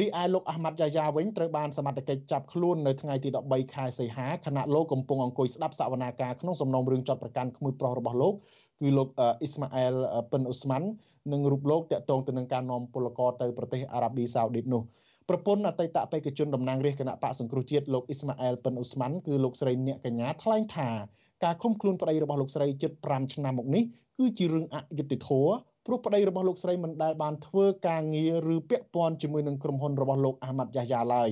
[0.00, 8.34] រីឯលោកអាហ្មាត់យ៉ាយ៉ាវិញត្រូវបានសមត្ថកិច្ចចាប់ខ្លួននៅថ្ងៃទី13ខែសីហាខណៈលោកកំពុងអង្គុយស្ដាប់សវនាការក្នុងសំណុំរឿងចាត់ប្រកាន់ក្មួយប្រុសរបស់លោក
[8.80, 9.94] គឺលោកអ៊ីស្ម៉ាអែល
[10.32, 10.82] ពិនអ៊ូស្មាន
[11.32, 14.82] និងរូបលោកតាក់ទងទៅនឹងការនាំពលករទៅប្រទេសអារ៉ាប៊ីសាអូឌីតនោះ
[15.28, 20.90] ប្រពន្ធអតីតបេក្ខជនតំណាងរាស្ត្រគណៈបកសង្គ្រោះជាតិលោកអ៊ីស្ម៉ាអែលពិនអ៊ូស្មានគឺលោកស្រីអ្នកកញ្ញាថ្លែងថា
[21.44, 23.82] ការឃុំខ្លួនប្តីរបស់លោកស្រីជិត5ឆ្នាំមកនេះ
[24.18, 25.54] គឺជារឿងអយុត្តិធម៌
[25.86, 31.30] ព្រោះប្តីរបស់លោកស្រីមិនដែលបានធ្វើការងារឬពាក់ព័ន្ធជាមួយនឹងក្រុមហ៊ុនរបស់លោកអាម៉ាត់យ៉ាយ៉ាឡើយ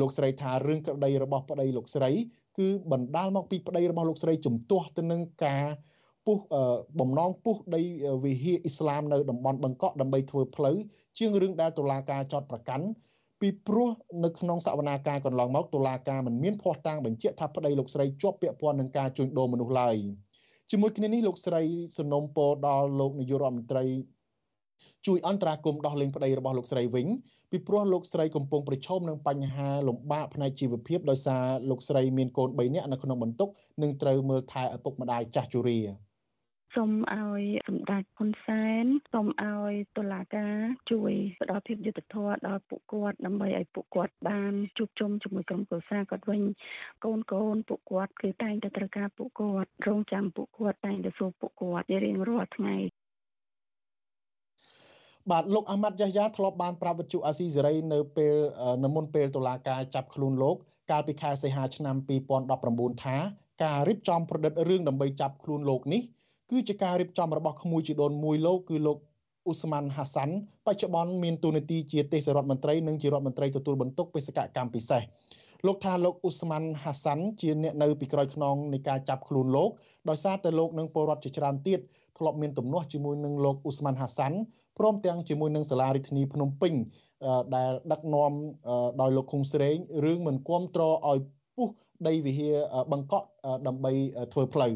[0.00, 2.10] លោកស្រីថារឿងក្តីរបស់ប្តីលោកស្រី
[2.58, 5.64] គឺបណ្ដាលមកពីប្តីរបស់លោកស្រីជំទាស់ទៅនឹងការ
[6.26, 6.38] ពុះ
[7.00, 7.82] បំណងពុះដី
[8.24, 10.76] វិហារអ៊ីស្លាមនៅតំបន់បឹងកក់ដើម្បីធ្វើផ្លូវ
[11.18, 12.86] ជាងរឿងដែលតុលាការចោតប្រកាន់
[13.40, 13.88] ពីព្រោះ
[14.24, 19.96] នៅក្នុងសវនាការកន្លងមកតុលាការមិនមានភ័ស្តុតាងបញ្ជាក់ថាប្តីលោកស្រីជាប់ពាក់ព័ន្ធនឹងការជួញដូរមនុស្សឡើយ។
[20.70, 21.62] ជាមួយគ្នានេះលោកស្រី
[21.98, 23.84] សំណុំពរដល់លោកនាយករដ្ឋមន្ត្រី
[25.06, 27.06] ជួយអន្តរាគមដោះលែងប្តីរបស់លោកស្រីវិញ
[27.50, 33.48] ពីព្រោះលោកស្រីកំពុងប្រឈមនឹងបញ្ហាលំបាកផ្នែកជីវភាពដោយសារលោកស្រីមានកូន3នាក់នៅក្នុងបន្ទុក
[33.82, 35.78] និងត្រូវមើលថែឪពុកម្ដាយចាស់ជរា
[36.76, 40.56] សូមឲ្យសម្ដេចហ៊ុនសែនសូមឲ្យតុលាការ
[40.90, 46.42] ជួយផ្ដល់ភាពយុត្តិធម៌ដល់ពួកគាត់ដើម្បីឲ្យពួកគាត់បានជួបជុំជាមួយក្រុមគ្រួសារគាត់វិញ
[47.04, 52.76] កូនកូនពួកគាត់គឺតែងតែត្រូវការពួកគាត់រងចាំពួកគាត់តែងតែសួរពួកគាត់ជារៀងរាល់ថ្ងៃ
[55.30, 58.34] បាទលោកអាម៉ាត់យ៉ាយ៉ាធ្លាប់បានប្រាប់វិទ្យុអាស៊ីសេរីនៅពេល
[58.84, 60.56] នៅមុនពេលតុលាការចាប់ខ្លួនលោក
[60.90, 61.96] កាលពីខែសីហាឆ្នាំ
[62.50, 63.16] 2019ថា
[63.64, 66.02] ការរៀបចំប្រឌិតរឿងដើម្បីចាប់ខ្លួនលោកនេះ
[66.50, 68.98] គឺជាការរៀបចំរបស់ក្មួយជីដូនមួយលោកគឺលោក
[69.46, 70.34] អ៊ូស្ម៉ាន់ហាសាន់
[70.66, 75.02] បច្ចុប្បន្នមានតួនាទីជាទេសរដ្ឋមន្ត្រីនិងជារដ្ឋមន្ត្រីទទួលបន្ទុកបេសកកម្មពិសេស
[75.66, 79.70] លោកថាលោកអ៊ូស្ម៉ាន់ហាសាន់ជាអ្នកនៅពីក្រោយខ្នងនៃការចាប់ខ្លួនលោក
[80.08, 81.80] ដោយសារតែលោកនិងពលរដ្ឋជាច្រើនទៀត
[82.18, 84.36] ធ្លាប់មានទំនាស់ជាមួយនឹងលោកអ៊ូស្ម៉ាន់ហាសាន់
[84.78, 86.74] ព្រមទាំងជាមួយនឹងសាលារដ្ឋាភិបាលភ្នំពេញ
[87.54, 88.32] ដែលដឹកនាំ
[89.00, 91.18] ដោយលោកឃុងស្រេងរឿងមិនគ្រប់គ្រងឲ្យ
[91.56, 91.68] ពុះ
[92.08, 92.56] ដីវិហារ
[92.92, 93.26] បង្កក់
[93.66, 93.92] ដើម្បី
[94.32, 94.72] ធ្វើផ្លូវ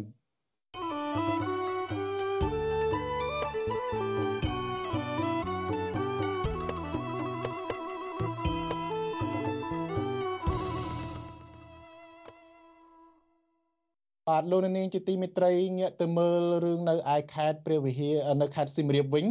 [14.30, 19.26] បាទលោកនាងជាទីមេត្រីងាកទៅមើលរឿងនៅឯខេត្តព្រះវិហារនៅខេត្តសៀមរាបវិញ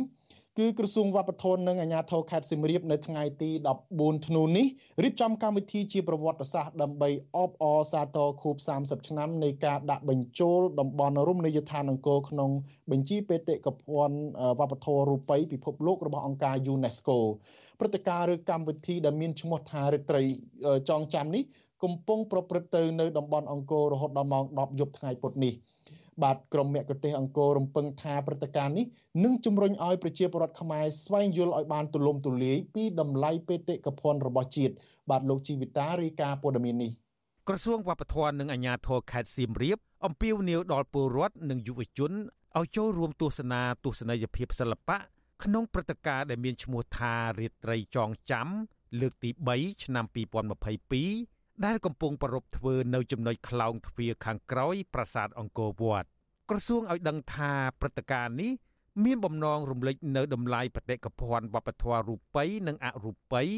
[0.58, 3.50] គឺក្រសួងវប្បធម៌និងអាជ្ញាធរខេត្តសៀមរាបនៅថ្ងៃទី
[3.90, 4.66] 14ធ្នូនេះ
[5.04, 12.50] រៀបចំកម្មវិធីជាប្រវត្តិសាស្ត្រដើម្បីអបអរសាទរខួប30ឆ្នាំនៃការដាក់បញ្ចូលតំបន់រមណីយដ្ឋានអង្គរក្នុង
[12.92, 14.20] បញ្ជីបេតិកភណ្ឌ
[14.60, 17.18] វប្បធម៌រូបីពិភពលោករបស់អង្គការ UNESCO
[17.80, 20.24] ព្រឹត្តិការណ៍ឬកម្មវិធីដែលមានឈ្មោះថារិត្រី
[20.90, 21.44] ចងចាំនេះ
[21.84, 25.54] កំពុងប្រព្រឹត្តទៅនៅតំបន់អង្គររហូតដល់ម៉ោង10យប់ថ្ងៃពុធនេះ
[26.24, 28.86] បាទក្រមមគ្គុទេសអង្គររំពឹងថាព្រឹត្តិការណ៍នេះ
[29.24, 34.74] នឹងជំរុញឲ្យប្រជាពលរដ្ឋខ្មែរស្វែងយល់ឲ្យបានទូលំទូលាយពីតម្លៃបេតិកភណ្ឌរបស់ជាតិ
[35.10, 36.92] បាទលោកជីវិតារាយការណ៍ព័ត៌មាននេះ
[37.48, 42.12] ក្រសួងវប្បធម៌និងអាជ្ញាធរខេត្តសៀមរាបអំពាវនាវដល់ពលរដ្ឋនិងយុវជន
[42.58, 44.98] ឲ្យចូលរួមទស្សនាទស្សនីយភាពសិល្បៈ
[45.44, 48.48] ក្នុងព្រឹត្តិការណ៍ដែលមានឈ្មោះថារាត្រីចងចាំ
[49.00, 56.08] លើកទី3ឆ្នាំ2022 ដែលកំពុងប្រពធ្វើនៅចំណុចខ្លោងទ្វារខាងក្រោយប្រាសាទអង្គរវត្ត
[56.50, 58.52] ក្រសួងឲ្យដឹងថាព្រឹត្តិការណ៍នេះ
[59.04, 63.50] មានបំណងរំលេចនៅតម្លៃបេតិកភណ្ឌវប្បធម៌រូបិយនិងអរូបិយ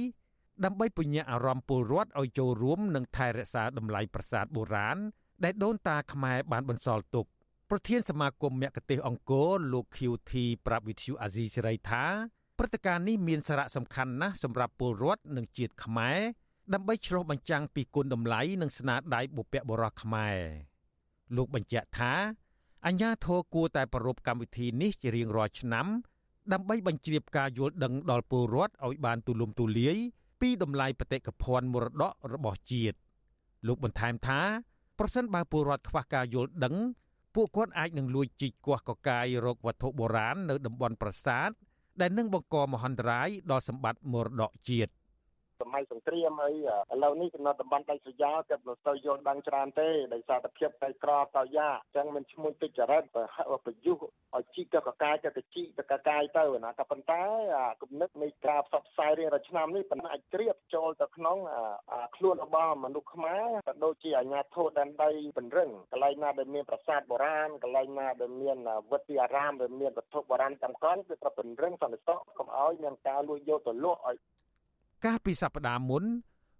[0.65, 4.97] ដើម្បីពញ្ញាអារម្មណ៍ពលរដ្ឋឲ្យចូលរួមនិងថែរក្សាតម្លៃប្រាសាទបុរាណ
[5.43, 7.25] ដែលដូនតាខ្មែរបានបន្សល់ទុក
[7.69, 10.31] ប្រធានសមាគមមគ្គទេសអង្គរលោក QT
[10.65, 12.05] ប្រាប់វិទ្យុអាស៊ីសេរីថា
[12.57, 16.19] ព្រឹត្តិការណ៍នេះមានសារៈសំខាន់ណាស់សម្រាប់ពលរដ្ឋនិងជាតិខ្មែរ
[16.73, 20.37] ដើម្បីឆ្លុះបញ្ចាំងពីគុណតម្លៃនិងស្នាដៃបុព្វបុរសខ្មែរ
[21.35, 22.13] លោកបញ្ជាក់ថា
[22.85, 25.87] អញ្ញាធរគួរតែប្រារព្ធកម្មវិធីនេះជារៀងរាល់ឆ្នាំ
[26.53, 29.97] ដើម្បីបញ្ជ្រាបការយល់ដឹងដល់ពលរដ្ឋឲ្យបានទូលំទូលាយ
[30.41, 32.97] ពីតម្លៃបេតិកភណ្ឌមរតករបស់ជាតិ
[33.67, 34.41] លោកបន្ថែមថា
[34.99, 36.75] ប្រសិនបើពលរដ្ឋខ្វះការយល់ដឹង
[37.35, 41.49] ពួកគាត់អាចនឹងលួចជីកគាស់កកាយរកវត្ថុបុរាណនៅតំបន់ប្រាសាទ
[42.01, 44.91] ដែលនឹងបង្កមហន្តរាយដល់សម្បត្តិមរតកជាតិ
[45.61, 46.55] សម័យសង្គ្រាមហើយ
[46.93, 54.03] ឥឡូវនេះកំណត់តំបន់ដាច់ស្រយាលគាត់មិនសូវយល់ដឹងច្រើនទេដោយសារតែភាពតែក្រតោយ៉ាអញ្ចឹងមិនឈ្មោះទុច្ចរិតប្រយុទ្ធ
[54.35, 57.23] ឲ្យជីកទៅកកាយទៅទៅជីកទៅកកាយទៅណាក៏ប៉ុន្តែ
[57.81, 61.37] គំនិតនៃការផ្សព្វផ្សាយរៀងរាល់ឆ្នាំនេះប៉ុន្តែអាចជ្រាបចូលទៅក្នុង
[62.15, 68.57] ខ្លួនរបស់មនុស្សខ្មែរក៏ដូចជាអាញាធិបតេយ្យដែនដីពង្រឹងកន្លែងណាដែលមានប្រាសាទបុរាណកន្លែងណាដែលមាន
[68.91, 74.17] វត្តអារាមដែលមានវត្ថុបុរាណសំខាន់គឺត្រូវពង្រឹងសន្តិសុខកុំឲ្យមានការលួចយកទៅលក់ឲ្យ
[75.05, 76.03] កាលពីសប្តាហ៍មុន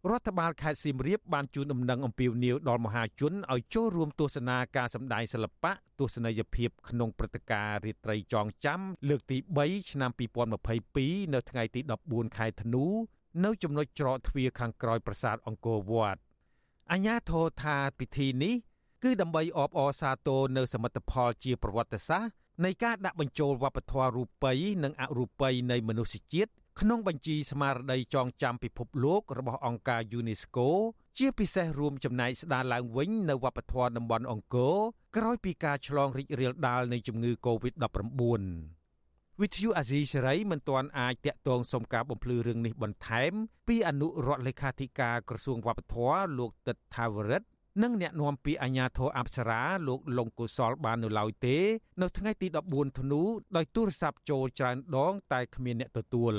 [0.09, 10.11] រដ្ឋបាលខេត្តសៀមរាបបានជូនដំណឹងអំពាវនាវដល់មហាជនឲ្យចូលរួមទស្សនាការសម្ដែងសិល្បៈទស្សនីយភាពក្នុងព្រឹត្តិការណ៍រាត្រីចងចាំលើកទី3ឆ្នាំ
[10.71, 12.85] 2022នៅថ្ងៃទី14ខែធ្នូ
[13.45, 16.19] នៅចំណុចច្រកទ្វារខាងក្រោយប្រាសាទអង្គរវត្ត
[16.91, 18.55] អញ្ញាធរថាពិធីនេះ
[19.03, 22.31] គឺដើម្បីអបអរសាទរនៅសមិទ្ធផលជាប្រវត្តិសាស្ត្រ
[22.65, 26.51] នៃការដាក់បញ្ចូលវប្បធម៌រូបិយនិងអរូបិយនៃមនុស្សជាតិ
[26.82, 30.67] ក្នុងបញ្ជីស្មារតីចងចាំពិភពលោករបស់អង្គការ UNESCO
[31.17, 34.75] ជាពិសេសរួមចំណែកស្ដារឡើងវិញនៅវប្បធម៌តំបន់អង្គរ
[35.17, 38.41] ក្រោយពីការឆ្លងរីករាលដាលនៃជំងឺ Covid-19
[39.41, 43.32] វិទ្យុអាស៊ីសេរីមិនទាន់អាចតាក់ទងសុំការបំភ្លឺរឿងនេះបន្ថែម
[43.67, 47.47] ពីអនុរដ្ឋលេខាធិការក្រសួងវប្បធម៌លោកទឹកថាវរិទ្ធ
[47.84, 51.57] និងអ្នកនាំពាក្យអាជ្ញាធរអប្សរាលោកលងកុសលបាននៅឡើយទេ
[52.01, 53.21] នៅថ្ងៃទី14ធ្នូ
[53.55, 56.36] ដោយទូរស័ព្ទចូលច្រើនដង តែគ្មានអ្នកទទួល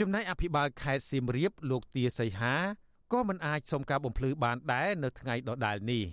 [0.00, 2.54] ចំណែកអភិបាលខេត្តសៀមរាបលោកទាសីហា
[3.12, 6.04] ក៏មិនអាចសុំការបំភ្លឺបានដែរនៅថ្ងៃដដែលនេះ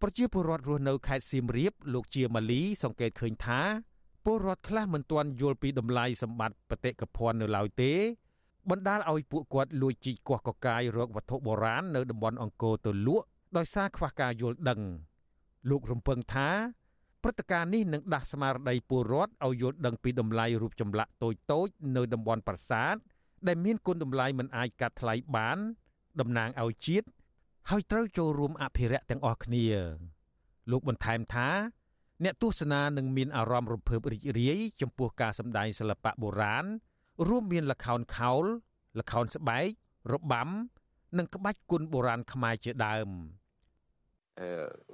[0.00, 3.60] ប្រជាពលរដ្ឋរស់នៅខេត្តសៀមរាបលោកជាម៉ាលីសង្កេតឃើញថា
[4.24, 7.92] ពលរដ្ឋខ្លះមិនទាន់យល់ពីតម្លៃសម្បត្តិបេតិកភណ្ឌនៅឡើយទេ
[8.70, 13.26] បណ្ដាលឲ្យពួកគាត់លួចជីកគាស់កកាយរកវត្ថុបុរាណនៅតំបន់អង្គរទៅលក់
[13.56, 14.80] ដោយសារខ្វះការយល់ដឹង
[15.70, 16.48] លោករំពឹងថា
[17.24, 22.94] ព្រឹត្តិការណ៍នេះនឹងដាស់ស្មារតីពលរដ្ឋឲ្យយល់ដឹងពីតម្លៃរូបចម្លាក់តូចតូចនៅតំបន់ប្រាសាទ
[23.46, 25.58] ដែលមានគុណតម្លៃមិនអាចកាត់ថ្លៃបាន
[26.20, 27.06] តំណាងឲ្យជាតិ
[27.70, 29.66] ហើយត្រូវចូលរួមអភិរក្សទាំងអស់គ្នា
[30.70, 31.48] លោកបន្ថែមថា
[32.24, 36.64] អ្នកទស្សនានឹងមានអារម្មណ៍រំភើបរីករាយចំពោះការសម្ដែងសិល្បៈបុរាណ
[37.28, 38.44] រួមមានល្ខោនខោល
[38.98, 39.66] ល្ខោនស្បែក
[40.12, 40.48] របាំ
[41.18, 43.10] និងក្បាច់គុនបុរាណខ្មែរជាដើម។
[43.43, 43.43] អឺ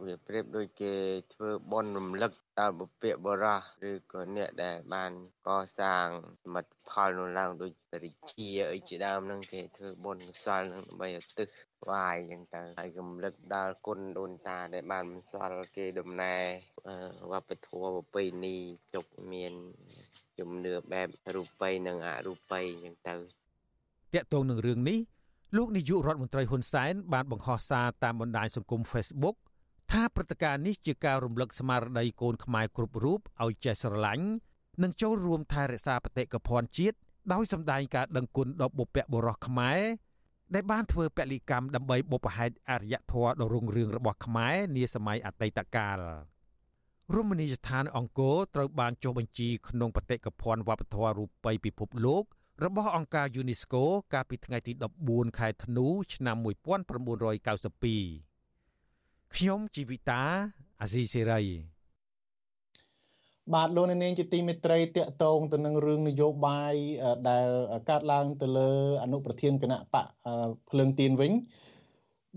[0.04, 0.94] វាប្រៀបដូចគេ
[1.34, 5.12] ធ្វើបន់រំលឹកដល់បុព្វបុរសឬក៏អ្នកដែលបាន
[5.46, 6.06] កសាង
[6.42, 11.48] សមិទ្ធផលនោះឡើងដូចបរិជាអីជាដើមហ្នឹងគេធ្វើបុណ្យកុសលហ្នឹងដើម្បីឧទ្ទិស
[11.80, 16.42] ថ្វាយអញ្ចឹងទៅហើយរំលឹកដល់គុណដូនតាដែលបានបន្សល់គេដំណើរ
[17.32, 18.56] វប្បធម៌ប្រពៃណី
[18.94, 19.52] ជុកមាន
[20.38, 23.18] ជំនឿបែបរូបិយនិងអរូបិយអញ្ចឹង
[24.14, 24.98] ទៅតកតងនឹងរឿងនេះ
[25.56, 29.36] លោកនាយករដ្ឋមន្ត្រីហ៊ុនសែនបានបង្ហោះសារតាមបណ្ដាញសង្គម Facebook
[29.92, 34.26] ថាព្រឹត្តិការណ៍នេះជាការរំលឹកស្មារតីកូនខ្មែរគ្រប់រូបឲ្យចេះស្រឡាញ់
[34.82, 36.96] និងចូលរួមថែរក្សាបេតិកភណ្ឌជាតិ
[37.32, 39.80] ដោយសម្ដែងការដឹងគុណដល់បុព្វបុរសខ្មែរ
[40.54, 45.98] ដែលបានធ្វើពលិកម្មដើម្បីបុព្វហេតុអរិយធម៌ដ៏រុងរឿងរបស់ខ្មែរនាសម័យអតីតកាល
[47.14, 52.24] រមណីយដ្ឋានអង្គរត្រូវបានចុះបញ្ជីក្នុងបេតិកភណ្ឌវប្បធម៌រូបិយពិភពលោក
[52.64, 53.82] របស់អង្គការ UNESCO
[54.12, 54.72] កាលពីថ្ងៃទី
[55.06, 56.44] 14ខែធ្នូឆ្នាំ1992
[59.34, 60.22] ខ្ញុំជីវិតា
[60.80, 61.40] អាស៊ីសេរី
[63.54, 66.74] បាទលោកនាងជាទីមេត្រីតកតងទៅនឹងរឿងនយោបាយ
[67.28, 67.48] ដែល
[67.90, 68.70] កើតឡើងទៅលើ
[69.02, 70.06] អនុប្រធានគណៈបក
[70.70, 71.32] ភ្លើងទៀនវិញ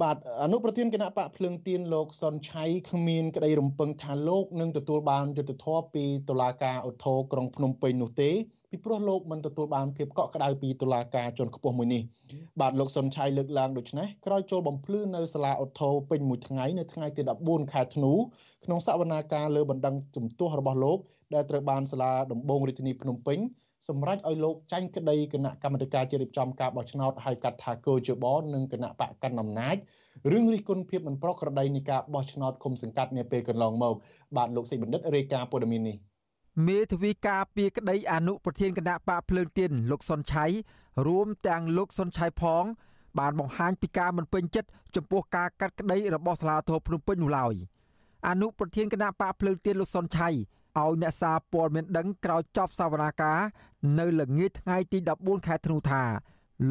[0.01, 8.31] បាទអនុប្រធានគណៈបកភ្លើងទៀនលោកសុនឆៃគ្មានក្តីរំពឹងថាលោកនឹងទទួលបានយុត្តិធម៌ពីតុលាការឧទ្ធរក្រុងភ្នំពេញនោះទេ
[8.75, 12.01] ពីព្រោះលោកមិនទទួលបានភាពកក់ក្ដៅពីតុលាការជាន់ខ្ពស់មួយនេះ
[12.61, 18.13] បាទលោកសុនឆៃលើកឡើងដូចនេះក្រោយចូលបំភ្លឺនៅសាលាឧទ្ធរពេញមួយថ្ងៃនៅថ្ងៃទី14ខែធ្នូ
[18.65, 20.97] ក្នុងសវនាការលើបណ្ដឹងជំទាស់របស់លោក
[21.33, 23.39] ដែលត្រូវបានសាលាដំបងរាជធានីភ្នំពេញ
[23.89, 29.75] សម្រេចឲ្យលោកចាញ់ក្តីគណៈកម្មាធិការជ្រៀបចំការបោះឆ្នោតហៅកាត់ថាកោជបនិងគណៈបកកណ្ដាលអំណាច
[30.31, 33.95] រឿងរិះគន់ភាពមិនប្រក្រតីនៃការបោះឆ្នោតគុំសង្កាត់នាពេលកន្លងមក
[34.37, 35.97] បាទលោកសេចបណ្ឌិតរាយការណ៍ព័ត៌មាននេះ
[36.67, 40.45] មេធាវីការពីក្តីអនុប្រធានគណៈបកភ្លើងទៀនលោកសុនឆៃ
[41.07, 42.63] រួមទាំងលោកសុនឆៃផង
[43.19, 47.53] បានបង្ហាញពីការមិនពេញចិត្តចំពោះការកាត់ក្តីរបស់សាលាធរភ្នំពេញនោះឡើយ
[48.27, 50.37] អនុប្រធានគណៈបកភ្លើងទៀនលោកសុនឆៃឲ្យ
[51.01, 53.39] អ្នកសារព័ត៌មានដឹងក្រោយចប់សវនាការ
[53.99, 56.03] នៅល្ងាចថ្ងៃទី14ខែធ្នូថា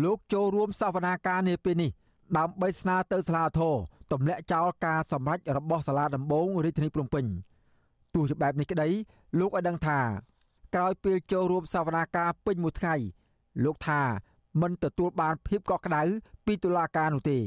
[0.05, 1.91] លោកចូលរួមសវនាការនាពេលនេះ
[2.39, 3.75] ដើម្បីស្នើទៅសាលាធរ
[4.13, 7.25] ទម្លាក់ចោលការសម្រេចរបស់សាលាដំបងរាជធានីភ្នំពេញ
[8.15, 8.89] ទោះជាបែបនេះក្តី
[9.39, 10.01] លោកឲ្យដឹងថា
[10.75, 12.95] ក្រោយពេលចូលរួមសវនាការពេញមួយថ្ងៃ
[13.65, 14.01] លោកថា
[14.61, 16.03] មិនទទួលបានភាពកក់ក្ដៅ
[16.47, 17.39] ពីតុលាការនោះទេ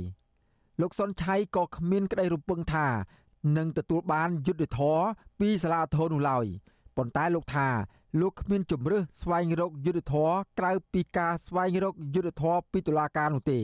[0.82, 2.88] លោកសុនឆៃក៏គ្មានក្តីរំពឹងថា
[3.58, 5.04] នឹងទទួលបានយុត្តិធម៌
[5.40, 6.46] ពីសាលាធរនោះឡើយ
[6.98, 7.68] ប៉ុន្តែលោកថា
[8.22, 13.60] លោកគ្មានជំរឿសស្វែងរកយុត្តិធម៌ក្រៅពីការស្វែងរកយុត្តិធម៌ពីតុលាការនោះទេ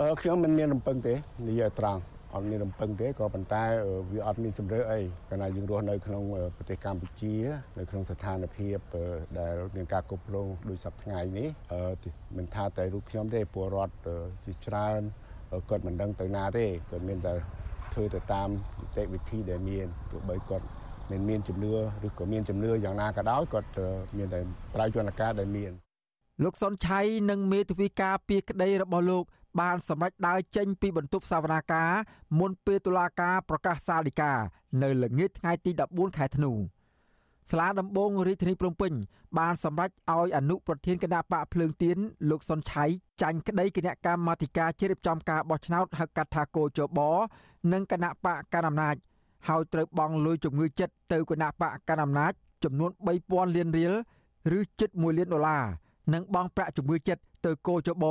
[0.00, 1.14] អឺខ្ញុំមិនមានរំពឹងទេ
[1.48, 2.00] និយាយត្រង់
[2.36, 3.64] អត់មានរំពឹងទេក៏ប៉ុន្តែ
[4.12, 6.22] វាអត់មានជំរឿអីកាលណាយើងរស់នៅក្នុង
[6.56, 7.34] ប្រទេសកម្ពុជា
[7.78, 8.76] នៅក្នុងស្ថានភាព
[9.38, 11.48] ដែលមានការគ្រប់គ្រងដូចសប្តាហ៍ថ្ងៃនេះ
[12.36, 13.94] មិនថាតែរូបខ្ញុំទេពលរដ្ឋ
[14.46, 15.00] ជាច្រើន
[15.68, 17.34] គាត់មិនដឹងទៅណាទេគាត់មានតែ
[17.92, 18.48] ធ្វើទៅតាម
[18.80, 20.66] នីតិវិធីដែលមានទោះបីគាត់
[21.10, 21.72] មិនមានជំនឿ
[22.06, 23.68] ឬក៏មានជំនឿយ៉ាងណាក៏ដោយគាត់
[24.16, 24.40] មានតែ
[24.74, 25.72] ប្រើយន្តការដែលមាន
[26.44, 29.24] លោកសុនឆៃនិងមេធាវីការពីក្តីរបស់លោក
[29.60, 31.90] បានសម្រេចដើរចេញពីបន្ទប់សវនាការ
[32.38, 34.32] មុនពេលតុលាការប្រកាសសាលដីកា
[34.82, 36.52] នៅល្ងាចថ្ងៃទី14ខែធ្នូ
[37.50, 38.92] សាលាដំបងរាជធានីភ្នំពេញ
[39.38, 41.96] បានសម្រេចឲ្យអនុប្រធានគណៈបកភ្លើងទៀន
[42.30, 42.84] លោកសុនឆៃ
[43.22, 47.00] ចាញ់ក្តីគណៈកម្មាធិការជ្រៀបចំការបោះឆ្នោតហៅកាត់ថាកោជប
[47.72, 48.96] និងគណៈបកកណ្ដាលអំណាច
[49.48, 52.32] ហើយត្រូវបង់លុយជំងឺចិត្តទៅគណៈបកកណ្ដាលអំណាច
[52.64, 52.90] ចំនួន
[53.24, 53.92] 3000លានរៀល
[54.58, 55.64] ឬជិត1លានដុល្លារ
[56.14, 58.04] និងបង់ប្រាក់ជំងឺចិត្តទៅកោជប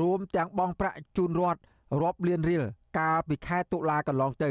[0.00, 1.60] រួមទាំងបង់ប្រាក់ជូនរដ្ឋ
[2.02, 2.62] រាប់លានរៀល
[2.98, 4.50] កាលពីខែតុលាកន្លងទៅ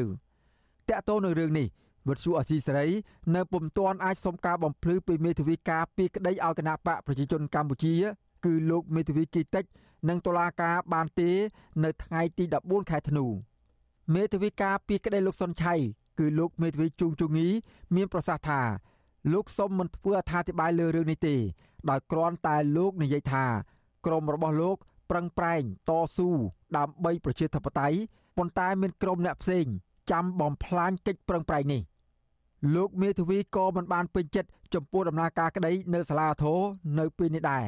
[0.90, 1.68] តាក់ទងនឹងរឿងនេះ
[2.08, 2.88] វិទ្យុអសីសេរី
[3.36, 7.96] នៅពុំទាន់អាចសុំការបំភ្លឺពីមេធាវីការពីក្តីឲ្យគណៈបកប្រជាជនកម្ពុជា
[8.46, 9.66] គឺលោកមេធាវីគីតិច
[10.10, 11.30] និងតុលាការបានទេ
[11.84, 13.26] នៅថ្ងៃទី14ខែធ្នូ
[14.16, 15.74] មេធាវីការពីក្តីលោកសុនឆៃ
[16.20, 17.48] គឺលោកមេធាវីជួងជងី
[17.96, 18.62] មានប្រសាសន៍ថា
[19.34, 21.36] លោកសុំមិនធ្វើអត្ថាធិប្បាយលើរឿងនេះទេ
[21.90, 23.46] ដោយគ្រាន់តែលោកនិយាយថា
[24.06, 24.78] ក្រមរបស់លោក
[25.12, 26.30] ប្រឹងប្រែងតស៊ូ
[26.78, 27.98] ដើម្បីប្រជាធិបតេយ្យ
[28.38, 29.66] ប៉ុន្តែមានក្រុមអ្នកផ្សេង
[30.12, 31.82] ចាំបំផ្លាញកិច្ចប្រឹងប្រែងនេះ
[32.76, 36.60] លោកមេធាវីក៏មិនបានពេញចិត្តចំពោះដំណើរការក្តីនៅសាលាធរ
[37.00, 37.66] នៅពេលនេះដែរ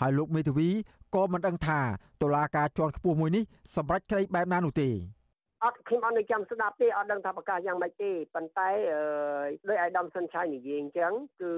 [0.00, 0.68] ហើយលោកមេធាវី
[1.14, 1.80] ក៏មិនដឹងថា
[2.22, 3.44] តុលាការជាន់ខ្ពស់មួយនេះ
[3.76, 4.88] សម្រេចក្តីបែបណានោះទេ
[5.64, 8.70] អត់ខ្ញុំអត់នៅចាំស្ដាប់ទេអត់ដឹងថាប្រកាសយ៉ាងម៉េចទេប៉ុន្តែ
[9.68, 11.52] ដោយអាយដាមសិនឆៃនិយាយអញ្ចឹងគឺ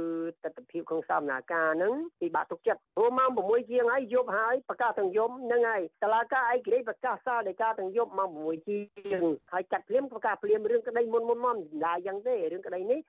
[0.44, 8.78] ទស្សនវិជ្ជាក្នុងសាមនាការហ្នឹងពិបាកទុកចិត្តព្រោះម៉ោង6ជាងហើយយប់ហើយប្រកាសទាំងយប់ហ្នឹងហើយតឡាការឯករាជ្យប្រកាសសារដីកាទាំងយប់ម៉ោង6ជា
[9.20, 13.00] ងហើយកាត់ភ្លាមប្រកាសភ្លាមរឿងក្តីមុនមុនមកមិនដែរយ៉ាងទេរឿងក្តីនេះ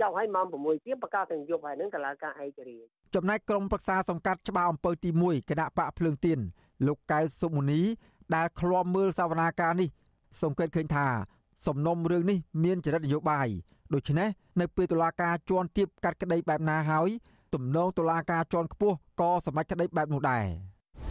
[0.00, 6.38] ចោលឲ្យម៉ោង6ជាងប្រកាសទាំងយប់ហើយហ្នឹងតឡាការឯករាជ្យចំណែកក្រុមប្រឹក្សាសង្កាត់ច្បារអំពើទី1គណៈបកភ្លើងទៀន
[6.86, 7.82] លោកកៅសុមុនី
[8.34, 9.90] ដែលឃ្លាំមើលសវនាការនេះ
[10.42, 11.06] សង្កេតឃើញថា
[11.66, 13.48] សំណុំរឿងនេះមានចរិតនយោបាយ
[13.94, 14.28] ដូច្នេះ
[14.60, 17.08] នៅពេលតុលាការជាន់ទាបកាត់ក្តីបែបណាហើយ
[17.54, 20.44] ទំនងតុលាការជាន់ខ្ពស់ក៏សម្រេចក្តីបែបនោះដែរ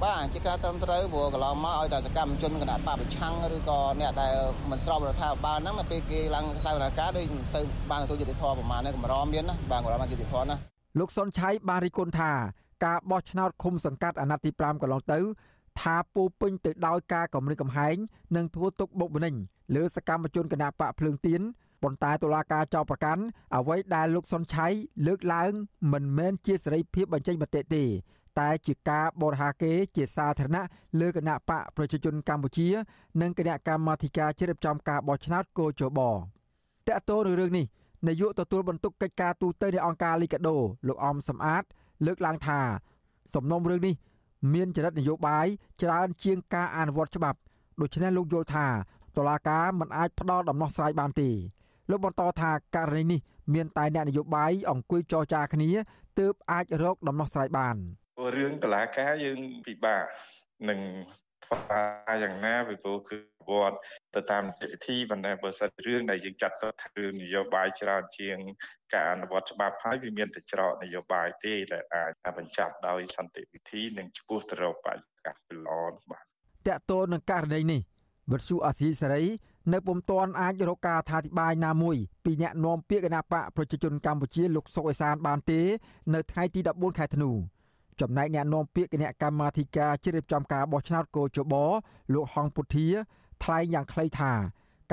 [0.04, 4.34] បាទជាការត្រឹមត្រូវព្រោះកន្លងមកឲ្យតែសកម្មជនគណៈបពប្រឆាំងឬក៏អ្នកដែល
[4.70, 10.56] មិនស្របរដ្ឋាភិបាលហ្នឹងនៅពេលគេឡើងខ្សែវនាការដូចមិនសូវបានទទួលយុត្តិធម៌ប្រមាណនេះកម្រមានណាបាទកម្របានយុត្តិធម៌ណា
[11.00, 12.32] លោកសុនឆៃបានរិះគន់ថា
[12.86, 15.20] ការបោះឆ្នោតឃុំសង្កាត់អាណត្តិទី5កន្លងទៅ
[15.82, 17.96] ថាពោពេញទៅដោយការគំរាមកំហែង
[18.36, 19.36] និងធ្វើទុកបុកម្នេញ
[19.76, 21.42] លើសកម្មជនគណបកភ្លើងទៀន
[21.84, 23.24] ប៉ុន្តែតុលាការចោទប្រកាន់
[23.56, 24.68] អ្វីដែលលោកសុនឆៃ
[25.08, 25.52] លើកឡើង
[25.94, 27.84] មិនមែនជាសេរីភាពបញ្ចេញមតិទេ
[28.40, 30.64] តែជាការបរិហាកេជាសាធារណៈ
[31.02, 32.68] លើគណៈបកប្រជាជនកម្ពុជា
[33.22, 36.00] និងគណៈកម្មាធិការជ្រៀបចំការបោះឆ្នោតកោជប
[36.88, 37.66] តកតោរឿងនេះ
[38.08, 40.56] នាយកទទួលបន្ទុកកិច្ចការទូតនៃអង្គការលីកាដូ
[40.88, 41.64] លោកអំសំអាត
[42.06, 42.60] លើកឡើងថា
[43.36, 43.96] សំណុំរឿងនេះ
[44.54, 45.48] មានចរិតនយោបាយ
[45.82, 47.40] ច្រើនជាងការអនុវត្តច្បាប់
[47.82, 48.68] ដូច្នេះលោកយល់ថា
[49.18, 51.30] តុលាការមិនអាចផ្ដល់ដំណោះស្រាយបានទេ
[51.90, 53.20] លោកបន្តថាករណីនេះ
[53.54, 55.70] មានតែអ្នកនយោបាយអង្គុយចរចាគ្នា
[56.20, 57.76] ទើបអាចរកដំណោះស្រាយបាន
[58.36, 60.06] រឿងតឡាការយើងពិបាក
[60.70, 60.80] នឹង
[61.44, 61.58] ធ្វើ
[62.24, 63.78] យ៉ាងណាពីព្រោះគឺ វត្ត
[64.16, 68.38] ទៅតាមនីតិវិធីប៉ុន្តែបើសិនរឿងដែលយើងចាត់ទុកថារឿងនយោបាយច្រើនជាង
[68.94, 75.74] ការអនុវត្តច្បាប់ហើយវាមានតែច្រកនយោបាយទេដែលអាចបញ្ចប់ដោយសន្តិវិធីនិងឆ្ពោះទៅរកបរិយាកាសល្អ
[76.12, 76.24] បាទ
[76.68, 77.82] តកតូននឹងករណីនេះ
[78.32, 79.24] វិទ្យុអាស៊ីសេរី
[79.74, 85.62] នៅពុំទាន់អាចរកការអធិប្បាយណាមួយពីអ្នកនាំពាក្យគណៈបកប្រជាជនកម្ពុជាលោកសុកអេសានបានទេ
[86.14, 87.32] នៅថ្ងៃទី14ខែធ្នូ
[88.02, 91.54] ចំណែកអ្នកនាំពាក្យគណៈកម្មាធិការជ្រៀបចំការបោះឆ្នោតកោជប
[92.14, 92.88] លោកហងពុធា
[93.44, 94.32] ថ្លែងយ៉ាងខ្លីថា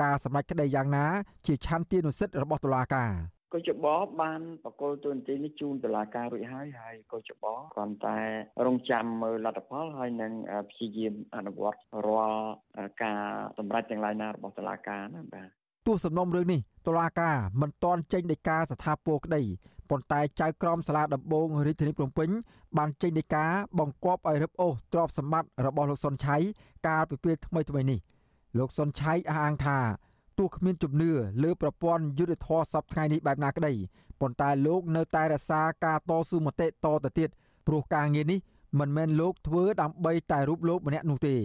[0.01, 1.05] ការសម្រេចក្តីយ៉ាងណា
[1.47, 3.11] ជាឆន្ទានុសិទ្ធិរបស់តុលាការ
[3.53, 3.85] កោចប
[4.21, 7.43] បានបកគលទូនទីនេះជូនតុលាការរួចហើយហើយកោចប
[7.73, 8.17] គ្រាន់តែ
[8.65, 10.33] រងចាំមើលលទ្ធផលហើយនឹង
[10.69, 12.45] ព្យាយាមអនុវត្តរាល់
[13.03, 13.21] ការ
[13.57, 15.47] សម្រេចទាំងឡាយណារបស់តុលាការណាបាទ
[15.87, 19.41] ទោះសំណុំរឿងនេះតុលាការមិនទាន់ចេញដីកាស្ថាពរក្តី
[19.89, 22.29] ប៉ុន្តែចៅក្រមសាលាដំបងរាជធានីភ្នំពេញ
[22.77, 23.45] បានចេញដីកា
[23.79, 26.37] បង្គាប់ឲ្យរឹបអូសទ្រព្យសម្បត្តិរបស់លោកសុនឆៃ
[26.87, 27.99] កាលពីពេលថ្មីថ្មីនេះ
[28.57, 29.77] លោកសុនឆៃអះអាងថា
[30.39, 31.11] ទោះគ្មានជំនឿ
[31.43, 33.73] លើប្រព័ន្ធយុទ្ធធរសពថ្ងៃនេះបែបណាក្តី
[34.21, 37.29] ប៉ុន្តែលោកនៅតែរក្សាការតស៊ូមតិតទៅទៀត
[37.67, 38.39] ព្រោះការងារនេះ
[38.79, 41.35] មិនមែនលោកធ្វើដើម្បីតែរូបលោកម្នាក់នោះទេ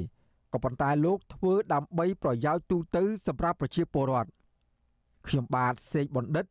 [0.52, 4.30] ក៏ប៉ុន្តែលោកធ្វើដើម្បីប្រយោជន៍ទូទៅសម្រាប់ប្រជាពលរដ្ឋ
[5.26, 6.46] ខ្ញុំបាទសេកបណ្ឌិត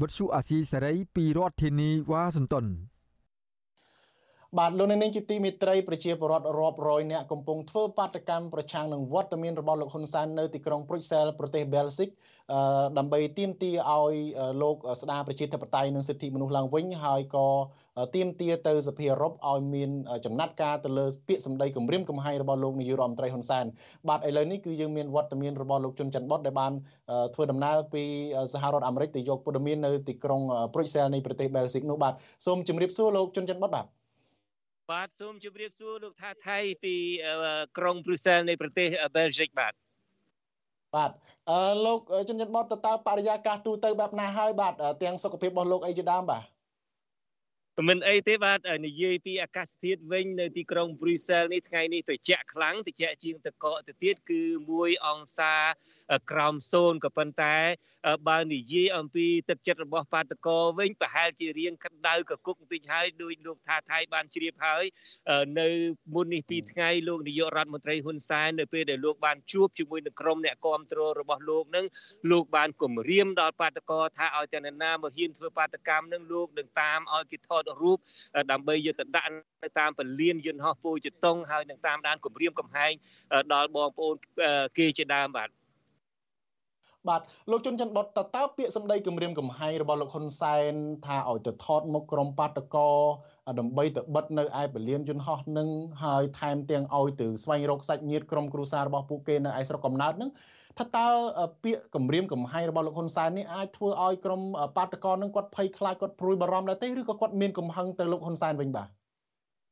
[0.00, 2.66] វិទ្យុអាស៊ីសេរីពីរដ្ឋធានីវ៉ាស៊ីនតោន
[4.58, 12.08] បាទលោកនាងជាទីមេត្រីប្រជាពលរដ្ឋរាប់រយនាក់កំពុងធ្វើបាតកម្មប្រឆាំងនឹងវត្តមានរបស់លោកហ៊ុនសែននៅទីក្រុងព្រុយសែលប្រទេសបែលហ្សិក
[12.98, 14.14] ដើម្បីទាមទារឲ្យ
[14.62, 17.46] លោកស្ដារប្រជាធិបតេយ្យនិងសិទ្ធិមនុស្សឡើងវិញហើយក៏
[18.16, 19.90] ទាមទារទៅសភាអឺរ៉ុបឲ្យមាន
[20.24, 23.64] ចំណាត់ការទៅលើពាក្យសម្ដីគម្រាមកំហែងរបស់លោកនាយករដ្ឋមន្ត្រីហ៊ុនសែន
[24.08, 26.72] បាទឥឡូវនេះគឺយើងមានវត្តមានរបស់លោកជុនច័ន្ទបុតដែលបាន
[27.34, 28.04] ធ្វើដំណើរពី
[28.54, 30.40] សហរដ្ឋអាមេរិកទៅយកព័ត៌មាននៅទីក្រុង
[30.74, 32.14] ព្រុយសែលនៃប្រទេសបែលហ្សិកនោះបាទ
[32.46, 33.86] សូមជម្រាបសួរលោកជុនច័ន្ទបុតបាទ
[34.90, 36.94] បាទសូមជម្រាបសួរលោកថាថៃពី
[37.78, 39.72] ក្រុងព្រុយសែលនៃប្រទេសបែលហ្សិកបាទ
[40.94, 41.10] បាទ
[41.50, 46.42] អឺលោកជំនាញបតតើបរិយាកាសទូទៅបែបណាហើយបាទទាំងសុខភាពរបស់លោកអីជាដើមបាទ
[47.84, 54.42] មិនអីទេបាទនិយាយពីអាកាសធាតុវិញនៅទីក្រុងព្រុយសែលនេះថ្ងៃនេះត្រជាក់ខ្លាំងត្រជាក់ជាងតកកទៅទៀតគឺ
[54.74, 55.54] 1អង្សា
[56.30, 57.56] ក្រោម0ក៏ប៉ុន្តែ
[58.28, 64.84] បើនិយាយអំពីទឹកចិត្តរបស់បាតកោវិញប្រហែលជារៀងក្តៅកគុកបន្តិចហើយដោយលោកថាថៃបានជ្រាបហើយ
[65.60, 65.68] នៅ
[66.14, 71.86] មុននេះពីថ្ងៃលោកនាយករដ្ឋមន្ត្រីហ៊ុនសែននៅពេលដែលលោកបានជួបជាមួយនឹងក្រុមអ្នកគាំទ្ររបស់លោកនឹង
[72.30, 77.98] លោកបានគម្រាមដល់បាតកោថាឲ្យតែនរណាមកហ៊ានធ្វើបាតកម្មនឹងលោកនឹងតាមឲ្យគេថតរូប
[78.52, 79.28] ដើម្បីយកទៅដាក់
[79.62, 82.92] នៅតាមពលានយន្តហោះពូជតុងហើយនឹងតាមដានគម្រាមកំហែង
[83.52, 84.14] ដល់បងប្អូន
[84.78, 85.48] គេជាដើមបាទ
[87.08, 90.72] បាទលោកជុនច័ន្ទបុតតើតើពាក្យសម្ដីគម្រាមកំហែងរបស់លោកហ៊ុនសែន
[91.06, 92.90] ថាឲ្យទៅថតមុខក្រុមបាតកោ
[93.58, 95.68] ដើម្បីទៅបិទនៅឯពលានយន្តហោះនឹង
[96.04, 100.30] ហើយថែមទាំងឲ្យទៅស្វែងរកសាច់ញាតិក្រុមគ្រួសាររបស់ពួកគេនៅឯស្រុកកំណើតនឹង
[100.78, 101.06] ថាតើ
[101.64, 104.40] ពាក្យគម្រាមកំហែងរបស់លោកហ៊ុនសែននេះអាចធ្វើឲ្យក្រុម
[104.76, 108.88] បាតកោនឹងគាត់ភ័យខ្លាចគាត់ព្រួយបារម្ភដែរទេឬក៏គាត់មានកំហឹងទៅលោកហ៊ុនសែនវិញបាទ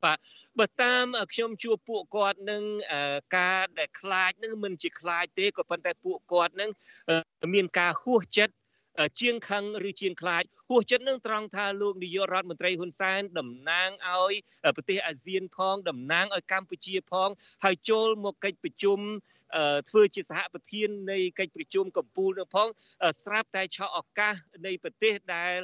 [0.05, 0.19] បាទ
[0.59, 2.63] បើតាមខ្ញុំជួបពួកគាត់នឹង
[3.39, 6.71] ការដែលខ្លាចនឹងមិនជាខ្លាចទេក៏ប៉ុន្តែពួកគាត់នឹង
[7.55, 8.55] មានការហួសចិត្ត
[9.21, 14.35] ជាងខឹងឬជាងខ្លាចហួសចិត្តនឹងត្រង់ថាលោកនាយករដ្ឋមន្ត្រីហ៊ុនសែនតំណាងឲ្យ
[14.77, 17.29] ប្រទេសអាស៊ានផងតំណាងឲ្យកម្ពុជាផង
[17.65, 18.99] ហើយចូលមកកិច្ចប្រជុំ
[19.91, 22.69] ធ្វើជាសហប្រធាននៃកិច្ចប្រជុំកម្ពុជានឹងផង
[23.23, 24.35] ស្រាប់តែឆក់ឱកាស
[24.67, 25.57] នៃប្រទេសដែល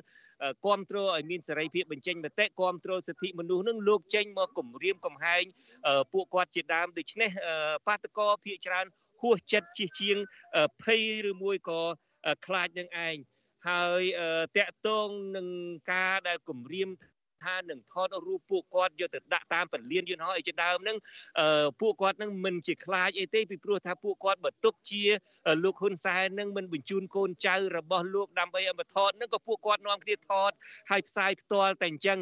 [0.65, 5.43] គ្រប់គ្រងឲ្យមានសេរីភាពបញ្ចេញមតិគ្រប់គ្រងសិទ្ធិមនុស្សនឹងលោកចេញមកគម្រាមកំហែង
[6.13, 7.31] ពួកគាត់ជាដើមដូច្នេះ
[7.87, 8.87] បាតកោភាកច្រើន
[9.23, 10.17] ហួសចិត្តជិះជាង
[10.83, 11.81] ភ័យឬមួយក៏
[12.47, 13.17] ខ្លាចនឹងឯង
[13.69, 14.03] ហើយ
[14.57, 15.47] តកតងនឹង
[15.93, 16.89] ការដែលគម្រាម
[17.45, 20.97] ថានឹងថតរូបពួកគាត់យកទៅដាក់តាមពលានយន្តហោះអីជាដើមហ្នឹង
[21.81, 25.03] ពួកគាត់នឹងមិនជាខ្លាចអីទេពីព្រោះថាពួកគាត់បើទុកជា
[25.65, 30.51] លោកហ៊ុនសែននឹងមិនបញ្ជូនកូនចៅរបស់លោកដើម្បីឲ្យមកថតហ្នឹងក៏ពួកគាត់នាំគ្នាថត
[30.91, 32.21] ហើយផ្សាយផ្ទាល់តែអញ្ចឹង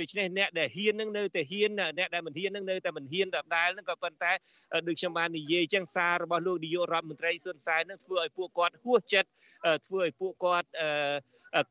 [0.00, 4.32] ដូច្នេះអ្នកដែលហ៊ាននឹងនៅតែហ៊ានអ្នកដែលមិនហ៊ាននឹងនៅតែមិនហ៊ានដដែលនឹងក៏ប៉ុន្តែ
[4.88, 9.30] ដូចខ្ញុំបាននិយាយចឹងសាររបស់លោកនាយករដ្ឋមន្ត្រីស៊ុនសែននឹងធ្វើឲ្យពួកគាត់ហួសចិត្ត
[9.88, 10.68] ធ្វើឲ្យពួកគាត់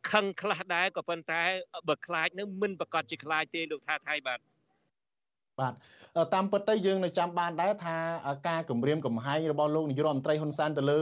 [0.10, 1.42] ខឹងខ្លះដែរក៏ប៉ុន្តែ
[1.88, 4.40] បើខ្លាចនឹងមិនប្រកាសជាខ្លាចទេលោកថាថៃបាទ
[5.60, 5.74] បាទ
[6.34, 7.96] តាមពិតទៅយើងនៅចាំបានដែរថា
[8.48, 11.00] ការគម្រាមកំហែងរបស់លោកនាយករដ្ឋមន្ត្រីហ៊ុនសែនទៅលើ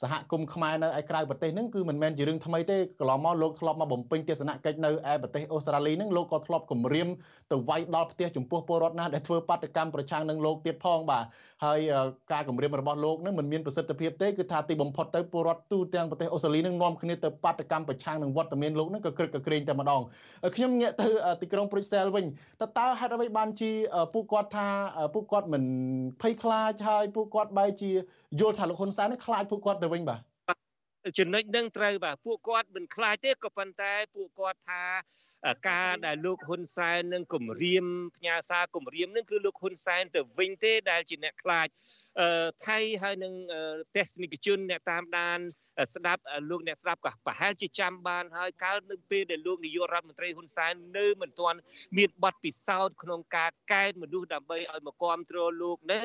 [0.00, 7.08] សហគមន៍ខ្មែរនៅឯក្រៅប្រទេសហ្នឹងគឺមិនមែនជារឿងថ្មីទេកន្លងមកលោកធ្លាប់មកបំពេញទស្សនកិច្ចនៅឯប្រទេសអូស្ត្រាលីហ្នឹងលោកក៏ធ្លាប់គម្រាម
[7.52, 11.24] ទៅវាយដល់ផ្ទះចំពោះពលរដ្ឋណាដែលធ្វើបាតកម្មប្រឆាំងនឹងលោកទៀតផងបាទ
[11.64, 11.80] ហើយ
[12.32, 20.00] ការគម្រាមរបស់លោកហ្នឹងមិនមានប្រសិទ្ធភាពទេគឺថាទីបំផុតទៅពលរដ្ឋទូទាំងប្រទេសអូស្ត្រាលីហ្នឹងនាំគ្នាទៅបាតកម្មប្រឆាំងនឹងវត្តមានលោកហ្នឹងក៏ក្រឹកក្រែងតែម្ដង
[20.56, 21.08] ខ្ញុំងាកទៅ
[21.42, 22.24] ទីក្រុងព្រុយសែលវិញ
[22.60, 23.69] តើតើហេតុអ្វីបានជា
[24.14, 24.68] ពួកគាត់ថា
[25.14, 25.64] ពួកគាត់មិន
[26.22, 27.90] ភ័យខ្លាចហើយពួកគាត់បែរជា
[28.40, 30.20] យល់ថាលោកហ៊ុនសែននឹងខ្លាចពួកគាត់ទៅវិញបាទ
[31.18, 34.82] ចំណុចនឹងត្រូវបាទពួកគាត់មិនខ្លាចទេក៏ប៉ុន្តែពួកគាត់ថា
[35.68, 37.84] ការដែលលោកហ៊ុនសែននឹងគម្រាម
[38.16, 41.66] ផ្ញើសារគម្រាមនឹងគឺលោកហ៊ុនសែនទៅវិញទេដែលជាអ្នកខ្លាច
[42.66, 43.34] ថៃហើយនឹង
[43.96, 45.38] ទស្សនិកជនអ្នកតាមដាន
[45.94, 51.58] ស្ដាប់លោកអ្នកស្ដាប់ក៏ប្រហែលជាចាំបានហើយកាលនៅពេលដែលលោកនាយករដ្ឋមន្ត្រីហ៊ុនសែននៅមិនទាន់
[51.96, 56.04] មានបទពិសោធន៍ក្នុងការកែមនុស្សដើម្បីឲ្យមកគ្រប់គ្រងលោកនឹង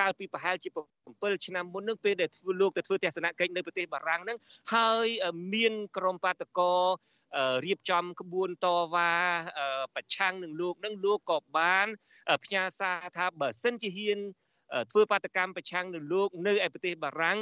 [0.00, 0.68] កាលពីប្រហែលជា
[1.06, 4.38] 7ឆ្នាំមុននឹងពេលដែលធ្វើលោកទៅធ្វើទស្សនកិច្ចនៅប្រទេសបារាំងនឹង
[4.74, 5.06] ហើយ
[5.54, 6.74] មានក្រុមបាតកោ
[7.66, 9.12] រៀបចំក្បួនតវ៉ា
[9.94, 11.86] ប្រឆាំងនឹងលោកនឹងលោកក៏បាន
[12.44, 14.20] ផ្ញើសារថាបើសិនជាហ៊ាន
[14.90, 17.38] ធ្វើបាតកម្មប្រឆាំងនឹងលោកនៅឯប្រទេសបារាំង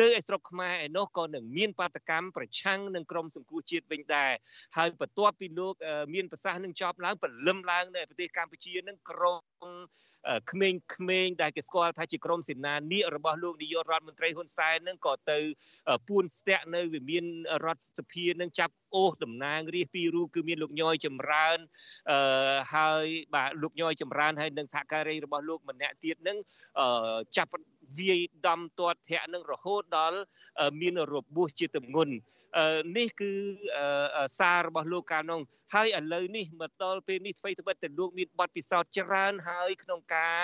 [0.00, 4.32] នៅឯស្រុកខ្មែរឯនោះក៏នឹងមានបាតកម្មប្រឆាំងនឹងក្រមសង្គ្រោះជាតិវិញដែរ
[4.76, 5.74] ហើយបន្ទាប់ពីលោក
[6.14, 9.40] មានប្រសាសន៍នឹងចប់ឡើងពលឹមឡើងនៅប្រទេសកម្ពុជានឹងក្រម
[10.50, 15.38] ក្មេងៗដែលគេស្គាល់ថាជាក្រុមសេនានីករបស់លោកនាយករដ្ឋមន្ត្រីហ៊ុនសែននឹងក៏ទៅ
[16.08, 17.24] ពួនស្ទាក់នៅវិមាន
[17.66, 21.58] រដ្ឋសភានឹងចាប់អូសតំណាងរាស្ត្រពីររូបគឺមានលោកញយចម្រើន
[22.10, 26.38] អឺហើយបាទលោកញយចម្រើនហើយនិងសហការីរបស់លោកម្នាក់ទៀតនឹង
[27.36, 27.52] ចាប់
[27.98, 30.18] វាយដំទាត់ធាក់នឹងរហូតដល់
[30.80, 32.14] មានរបួសជាទម្ងន់
[32.96, 33.32] នេះគឺ
[34.38, 35.40] សាររបស់លោកកាលនោះ
[35.74, 40.38] ហើយឥឡូវនេះមកដល់ពេលនេះអ្វីត្បិតតែលោកមានបទពិសោធន៍ច្រើនហើយក្នុងការ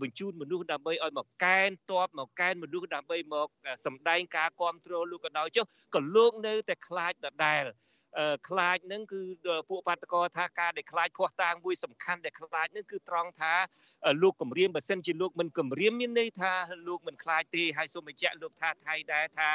[0.00, 3.48] បញ្ជូនមនុស្សដើម្បីឲ្យមកកែនតបមកកែនមនុស្សដើម្បីមក
[3.86, 7.62] សម្ដែងការគ្រប់គ្រងលោកក៏ដោយចុះក៏លោកនៅតែខ្លាចដដែល
[8.48, 9.20] ខ្លាចនឹងគឺ
[9.70, 13.54] ពួកបាតកោថាការដែលខ្លាចខោះតាងមួយសំខាន់ដែលខ្លាចនឹងគឺត្រង់ថា
[14.22, 16.52] លោកគម្រាមបើសិនជាលោកមិនគម្រាមមានន័យថា
[16.88, 19.48] លោកមិនខ្លាចទេហើយសូមបញ្ជាក់លោកថាថៃដែរថា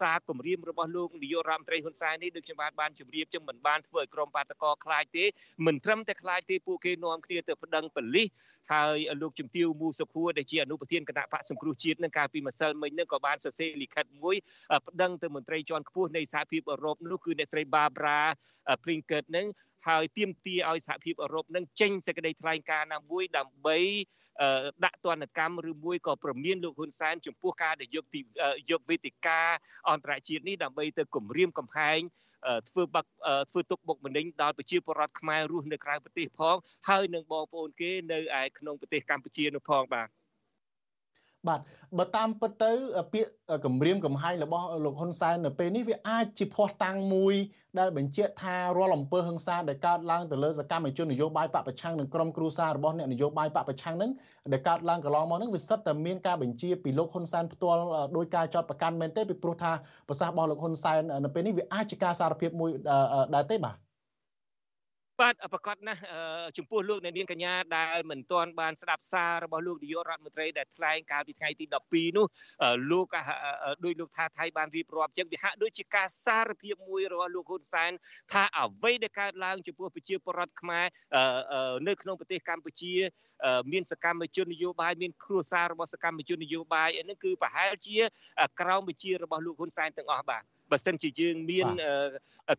[0.00, 5.24] សារគម្រាមរបស់លោកនាយករដ្ឋមន្ត្រីហ៊ុនសែននេះដូចខ្ញុំបានបានជម្រាបចឹងមិនបានធ្វើឲ្យក្រុមបាតកោខ្លាចទេ
[5.66, 8.28] មិនត្រឹមតែខ្លាចទេពួកគេនាំគ្នាទៅប្តឹងប៉ូលីស
[8.72, 14.36] ហើយលោកជំទាវមូសុខួរដែលជាអនុប្រធានគណៈបកសង្គ្រោះជាតិនឹងកាលពីម្សិលមិញនឹងក៏បានសរសេរលិខិតមួយ
[14.88, 17.62] ប្តឹងទៅមន្ត្រីជាន់ខ្ពស់នៃសហភាពអឺរ៉ុបនោះគឺអ្នកស្រី
[17.96, 18.20] Barbara
[18.84, 19.46] Plinkett នឹង
[19.88, 23.78] ហើយទាមទារឲ្យសហភាពអឺរ៉ុបនឹងចេញសេចក្តីថ្លែងការណ៍ណាមួយដើម្បី
[24.84, 28.20] ដាក់ទណ្ឌកម្មឬមួយក៏ប្រមានលោកហ៊ុនសែនចំពោះការដែលយកទី
[28.70, 29.40] យកវេទិកា
[29.90, 32.00] អន្តរជាតិនេះដើម្បីទៅគម្រាមកំហែង
[32.70, 33.10] ធ្វើបាក់
[33.50, 36.56] ធ្វើទុកបុកម្នេញដល់ប្រជាពលរដ្ឋខ្មែររស់នៅក្រៅប្រទេសផង
[36.88, 40.08] ហើយនឹងបងប្អូនគេនៅឯក្នុងប្រទេសកម្ពុជានោះផងបាទ
[41.48, 41.60] បាទ
[41.98, 42.72] បើតាមពិតទៅ
[43.12, 43.30] ពាក្យ
[43.64, 47.34] គម្រាមកំហែងរបស់លោកហ៊ុនសែននៅពេលនេះវាអាចជាភ័ស្តុតាងមួយ
[47.78, 54.10] ដែលបញ្ជាក់ថារាល់អំពើហិង្សាដែលកើតឡើងទៅលើសកម្មជននយោបាយបពប្រឆាំងនិងក្រុមគ្រួសាររបស់អ្នកនយោបាយបពប្រឆាំងនឹង
[54.52, 57.80] ដែលកើតឡើងកន្លងមកនឹងវាសិតតែមានការបញ្ជាពីលោកហ៊ុនសែនផ្ទាល់
[58.16, 59.72] ដោយការចាត់ប្រកាន់មែនទេពីព្រោះថា
[60.08, 62.70] ប្រសាសន៍របស់លោកហ៊ុនសែននៅពេលនេះវាអាចជាការសារភាពមួយ
[63.34, 63.76] ដែរទេបាទ
[65.20, 66.00] បាទប្រកាសណាស់
[66.58, 72.26] ចំពោះលោកអ្នកនាងកញ្ញាដែលមិនទាន់បានស្ដាប់សាររបស់លោកនាយករដ្ឋមន្ត្រីដែលថ្លែងកាលពីថ្ងៃទី12នោះ
[72.90, 73.06] លោក
[73.84, 77.92] ដោយលោកថាថៃបានរៀបរាប់ចឹងវាហាក់ដូចជាការសារភាពមួយរបស់លោកហ៊ុនសែន
[78.32, 80.86] ថាអ្វីដែលកើតឡើងចំពោះប្រជាពលរដ្ឋខ្មែរ
[81.88, 82.94] នៅក្នុងប្រទេសកម្ពុជា
[83.72, 87.98] មានសកម្មជននយោបាយមានគ្រួសាររបស់សកម្មជននយោបាយនេះគឺប្រហែលជា
[88.60, 91.66] ក្រោមវិជារបស់លោកហ៊ុនសែនទាំងអស់បាទ បើសិនជាយើងមាន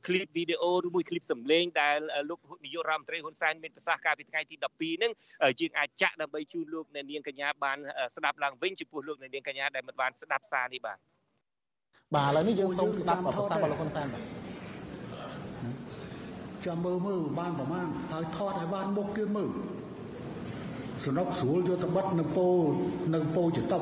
[0.05, 1.97] ឃ្លីបវីដេអូឬមួយឃ្លីបសំឡេងដែល
[2.29, 5.11] លោកនាយករដ្ឋមន្ត្រីហ៊ុនសែនមានប្រសាសន៍កាលពីថ្ងៃទី12ហ្នឹង
[5.59, 7.77] យើងអាចចាក់ដើម្បីជូនលោកអ្នកនាងកញ្ញាបាន
[8.15, 10.97] ស្ដាប់ឡើងវិញចំពោះលោកអ្នកនាងកញ្ញាដែលមិនបានស្ដាប់សារនេះបាទ
[12.15, 14.23] បាទឥឡូវនេះយើងសូមស្ដាប់ប្រសាសន៍របស់លោកហ៊ុនសែនបាទ
[16.65, 19.49] ចាំមើលមើលបានប្រមាណហើយថតឲ្យបានមុខទៀតមើល
[21.05, 22.47] សំណុកស្រួលយកតបិតនៅពោ
[23.15, 23.81] នៅពោចតុប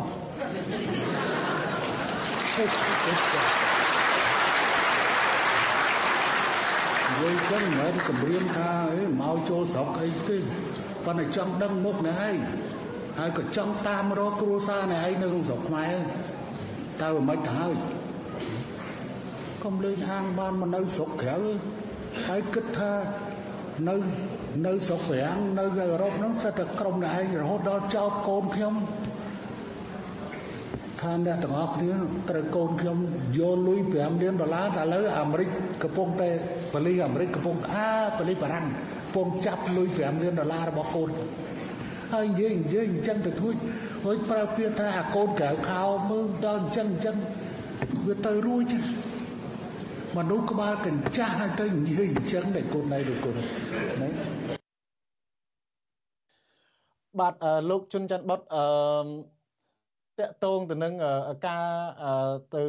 [7.22, 10.38] យាយចឹងមិនមែនគម្រាមថាអីមកចូលស្រុកអីទេ
[11.06, 12.38] ប៉ុន្តែចង់ដឹងមុខនេះឯង
[13.18, 15.96] ហើយក៏ចង់តាមរកគ្រួសារនេះឯងនៅក្នុងស្រុកខ្មែរ
[17.02, 17.76] តើមិនទៅហើយ
[19.64, 21.38] កុំលេងហាងបានមកនៅស្រុកក្រៅ
[22.26, 22.94] ហើយគិតថា
[23.90, 23.96] នៅ
[24.68, 28.74] នៅស្រុកប្រាំងនៅអឺរ៉ុបហ្នឹងសិតតែក្រុមនេះឯងរហូតដល់ចោតកូនខ្ញុំ
[31.02, 31.92] ថាអ្នកទាំងអស់គ្នា
[32.30, 32.98] ត្រូវកូនខ្ញុំ
[33.38, 35.50] យកលុយ5លានដុល្លារតែឥឡូវអាមេរិក
[35.84, 36.30] កំពុងតែ
[36.74, 41.10] ប៉ូលីសអាមេរិកកំពុងអាប៉ូលីសបារាំងកំពុងចាប់លុយ5លានដុល្លាររបស់កូន
[42.14, 43.56] ហើយនិយាយនិយាយអញ្ចឹងទៅទួច
[44.06, 47.18] ហើយប្រើពាក្យថាអាកូនកៅខោមើលដល់អញ្ចឹងអញ្ចឹង
[48.08, 48.74] វាទៅរួច
[50.18, 54.10] មនុស្សក្បាលកញ្ចាស់ហើយទៅនិយាយអញ្ចឹងដែលកូនណៃលោកកូនណា
[57.20, 57.34] បាទ
[57.70, 58.66] លោកជុនច័ន្ទបុតអឺ
[60.22, 60.94] តកតងទៅនឹង
[61.48, 61.66] ការ
[62.56, 62.64] ទៅ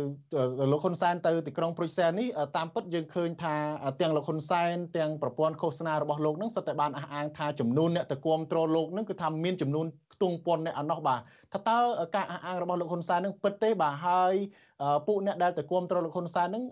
[0.72, 3.56] លោកហ៊ុនសែនទៅទីក្រុងព្រុយសែននេះតាមពិតយើងឃើញថា
[4.00, 11.20] ទាំងលោកហ៊ុនសែនទាំងប្រព័ន្ធឃោសនារបស់លោកនឹងសុទ្ធតែបានអះអាងថាចំនួនអ្នកទៅគ្រប់គ្រងលោកនឹងគឺថាមានចំនួនខ្ទង់ពាន់អ្នកអណោះបាទ
[11.52, 11.78] ថាតើ
[12.16, 14.34] ការអះអាងរបស់លោកហ៊ុនសែននឹងពិតទេបាទហើយ
[15.06, 16.64] ពួកអ្នកដែលទៅគ្រប់គ្រងលោកហ៊ុនសែននឹង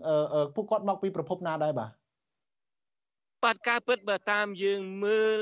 [0.55, 1.91] ពួកគាត់មកពីប្រភពណាដែរបាទ
[3.45, 5.41] បាទការពិតបើតាមយើងមើល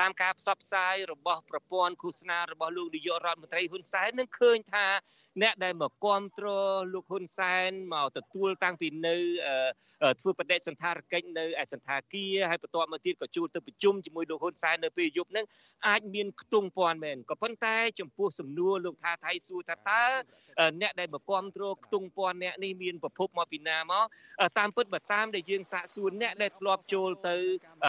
[0.00, 4.86] តាមការផ្សព្វផ្សាយរបស់ប្រព័ន្ធឃោសនារបស់លោកនាយករដ្ឋមន្ត្រីហ៊ុនសែននឹងឃើញថា
[5.42, 9.16] អ្នកដែលមកគ្រប់គ្រងលោកហ៊ុនសែនមកទទួលតាំងពីនៅ
[10.20, 15.46] ធ្វើបដិសន្តារកិច្ចនៅឯសន្តាគារហើយបន្ទាប់មកទៀតក៏ជួលទៅប្រជុំជាមួយលោកហ៊ុនសែននៅពេលយប់ហ្នឹង
[15.88, 20.04] អាចមានខ្ទង់ពាន់មែនក៏ប៉ុន្តែចំពោះសំណួរលោកថាថៃសួរថាតើ
[20.80, 24.04] អ្នកដែលមកគ្រប់គ្រងខ្ទង់ពាន់អ្នកនេះមានប្រភពមកពីណាមក
[24.58, 27.36] តាមពិតបើតាមដែលយើងសាកសួរអ្នកដែលធ្លាប់ចូលទៅ